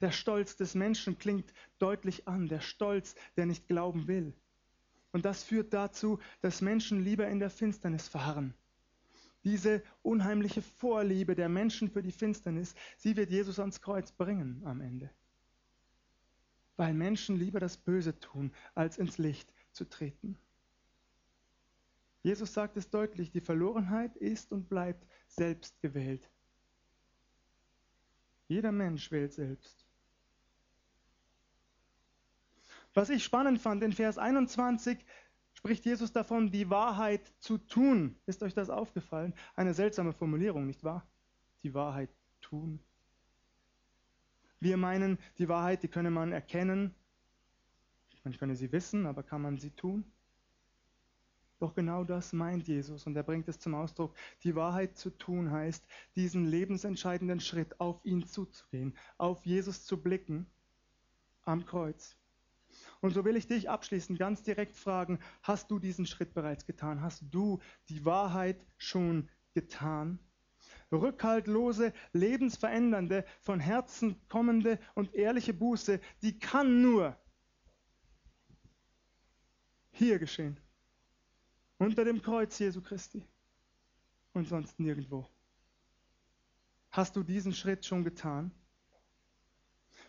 Der 0.00 0.12
Stolz 0.12 0.56
des 0.56 0.74
Menschen 0.74 1.18
klingt 1.18 1.52
deutlich 1.78 2.28
an, 2.28 2.48
der 2.48 2.60
Stolz, 2.60 3.14
der 3.36 3.46
nicht 3.46 3.66
glauben 3.66 4.06
will. 4.06 4.32
Und 5.12 5.24
das 5.24 5.42
führt 5.42 5.72
dazu, 5.72 6.18
dass 6.40 6.60
Menschen 6.60 7.02
lieber 7.02 7.28
in 7.28 7.40
der 7.40 7.50
Finsternis 7.50 8.08
verharren 8.08 8.54
diese 9.44 9.82
unheimliche 10.02 10.62
Vorliebe 10.62 11.34
der 11.34 11.48
Menschen 11.48 11.90
für 11.90 12.02
die 12.02 12.12
Finsternis, 12.12 12.74
sie 12.96 13.16
wird 13.16 13.30
Jesus 13.30 13.58
ans 13.58 13.80
Kreuz 13.80 14.12
bringen 14.12 14.62
am 14.64 14.80
Ende. 14.80 15.10
Weil 16.76 16.94
Menschen 16.94 17.36
lieber 17.36 17.58
das 17.58 17.76
Böse 17.76 18.18
tun, 18.20 18.52
als 18.74 18.98
ins 18.98 19.18
Licht 19.18 19.52
zu 19.72 19.88
treten. 19.88 20.36
Jesus 22.22 22.52
sagt 22.52 22.76
es 22.76 22.90
deutlich, 22.90 23.30
die 23.30 23.40
Verlorenheit 23.40 24.16
ist 24.16 24.52
und 24.52 24.68
bleibt 24.68 25.06
selbst 25.28 25.80
gewählt. 25.80 26.28
Jeder 28.48 28.72
Mensch 28.72 29.10
wählt 29.10 29.32
selbst. 29.32 29.87
Was 32.98 33.10
ich 33.10 33.22
spannend 33.22 33.60
fand 33.60 33.84
in 33.84 33.92
Vers 33.92 34.18
21, 34.18 34.98
spricht 35.54 35.84
Jesus 35.84 36.10
davon, 36.10 36.50
die 36.50 36.68
Wahrheit 36.68 37.32
zu 37.38 37.56
tun. 37.56 38.16
Ist 38.26 38.42
euch 38.42 38.54
das 38.54 38.70
aufgefallen? 38.70 39.34
Eine 39.54 39.72
seltsame 39.72 40.12
Formulierung, 40.12 40.66
nicht 40.66 40.82
wahr? 40.82 41.06
Die 41.62 41.74
Wahrheit 41.74 42.10
tun. 42.40 42.80
Wir 44.58 44.76
meinen, 44.76 45.16
die 45.38 45.48
Wahrheit, 45.48 45.84
die 45.84 45.88
könne 45.88 46.10
man 46.10 46.32
erkennen. 46.32 46.92
Man 48.24 48.36
könne 48.36 48.56
sie 48.56 48.72
wissen, 48.72 49.06
aber 49.06 49.22
kann 49.22 49.42
man 49.42 49.58
sie 49.58 49.70
tun? 49.70 50.04
Doch 51.60 51.76
genau 51.76 52.02
das 52.02 52.32
meint 52.32 52.66
Jesus 52.66 53.06
und 53.06 53.14
er 53.14 53.22
bringt 53.22 53.46
es 53.46 53.60
zum 53.60 53.76
Ausdruck. 53.76 54.12
Die 54.42 54.56
Wahrheit 54.56 54.96
zu 54.96 55.10
tun 55.10 55.52
heißt, 55.52 55.86
diesen 56.16 56.46
lebensentscheidenden 56.46 57.38
Schritt 57.38 57.78
auf 57.78 58.04
ihn 58.04 58.26
zuzugehen, 58.26 58.96
auf 59.18 59.46
Jesus 59.46 59.84
zu 59.84 60.02
blicken 60.02 60.46
am 61.44 61.64
Kreuz. 61.64 62.18
Und 63.00 63.12
so 63.12 63.24
will 63.24 63.36
ich 63.36 63.46
dich 63.46 63.70
abschließend 63.70 64.18
ganz 64.18 64.42
direkt 64.42 64.76
fragen, 64.76 65.18
hast 65.42 65.70
du 65.70 65.78
diesen 65.78 66.06
Schritt 66.06 66.34
bereits 66.34 66.66
getan? 66.66 67.00
Hast 67.02 67.22
du 67.30 67.60
die 67.88 68.04
Wahrheit 68.04 68.64
schon 68.76 69.28
getan? 69.54 70.18
Rückhaltlose, 70.90 71.92
lebensverändernde, 72.12 73.24
von 73.40 73.60
Herzen 73.60 74.16
kommende 74.28 74.78
und 74.94 75.14
ehrliche 75.14 75.54
Buße, 75.54 76.00
die 76.22 76.38
kann 76.38 76.82
nur 76.82 77.16
hier 79.90 80.18
geschehen 80.18 80.58
unter 81.78 82.04
dem 82.04 82.22
Kreuz 82.22 82.58
Jesu 82.58 82.80
Christi 82.80 83.24
und 84.32 84.48
sonst 84.48 84.78
nirgendwo. 84.78 85.28
Hast 86.90 87.16
du 87.16 87.22
diesen 87.22 87.52
Schritt 87.52 87.84
schon 87.84 88.04
getan? 88.04 88.50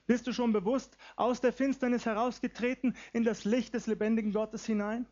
Bist 0.10 0.26
du 0.26 0.34
schon 0.34 0.52
bewusst 0.52 0.98
aus 1.16 1.40
der 1.40 1.54
Finsternis 1.54 2.08
herausgetreten 2.08 2.96
in 3.14 3.24
das 3.24 3.46
Licht 3.46 3.76
des 3.76 3.86
lebendigen 3.86 4.34
Gottes 4.34 4.66
hinein? 4.66 5.06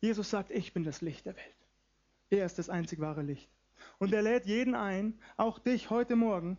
Jesus 0.00 0.30
sagt, 0.30 0.52
ich 0.52 0.72
bin 0.72 0.84
das 0.84 1.00
Licht 1.00 1.26
der 1.26 1.34
Welt. 1.34 1.56
Er 2.30 2.46
ist 2.46 2.58
das 2.58 2.70
einzig 2.70 3.00
wahre 3.00 3.22
Licht. 3.22 3.50
Und 3.98 4.12
er 4.12 4.22
lädt 4.22 4.46
jeden 4.46 4.76
ein, 4.76 5.18
auch 5.36 5.58
dich 5.58 5.90
heute 5.90 6.14
Morgen, 6.14 6.56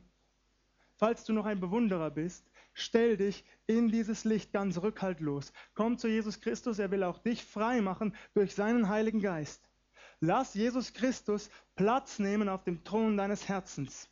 falls 0.97 1.23
du 1.23 1.32
noch 1.32 1.45
ein 1.45 1.62
Bewunderer 1.62 2.12
bist, 2.12 2.43
Stell 2.73 3.17
dich 3.17 3.43
in 3.67 3.89
dieses 3.89 4.23
Licht 4.23 4.53
ganz 4.53 4.77
rückhaltlos. 4.77 5.51
Komm 5.73 5.97
zu 5.97 6.08
Jesus 6.08 6.39
Christus, 6.39 6.79
er 6.79 6.91
will 6.91 7.03
auch 7.03 7.19
dich 7.19 7.43
frei 7.43 7.82
machen 7.82 8.15
durch 8.34 8.55
seinen 8.55 8.88
Heiligen 8.88 9.21
Geist. 9.21 9.67
Lass 10.21 10.53
Jesus 10.53 10.93
Christus 10.93 11.49
Platz 11.75 12.19
nehmen 12.19 12.47
auf 12.47 12.63
dem 12.63 12.84
Thron 12.86 13.17
deines 13.17 13.49
Herzens. 13.49 14.10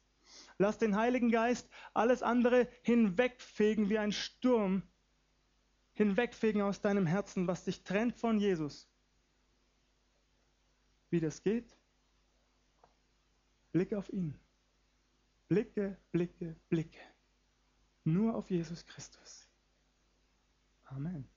Lass 0.58 0.78
den 0.78 0.96
Heiligen 0.96 1.30
Geist 1.30 1.70
alles 1.94 2.24
andere 2.24 2.68
hinwegfegen 2.82 3.90
wie 3.90 4.00
ein 4.00 4.12
Sturm, 4.12 4.84
hinwegfegen 5.94 6.62
aus 6.62 6.82
deinem 6.82 7.06
Herzen, 7.06 7.48
was 7.48 7.64
dich 7.64 7.84
trennt 7.84 8.16
von 8.16 8.40
Jesus. 8.40 8.88
Wie 11.10 11.20
das 11.20 11.44
geht? 11.44 11.76
Blick 13.72 13.94
auf 13.94 14.12
ihn. 14.12 14.36
Blicke, 15.48 15.98
blicke, 16.12 16.56
blicke 16.70 17.00
nur 18.08 18.36
auf 18.36 18.50
Jesus 18.50 18.86
Christus. 18.86 19.48
Amen. 20.86 21.28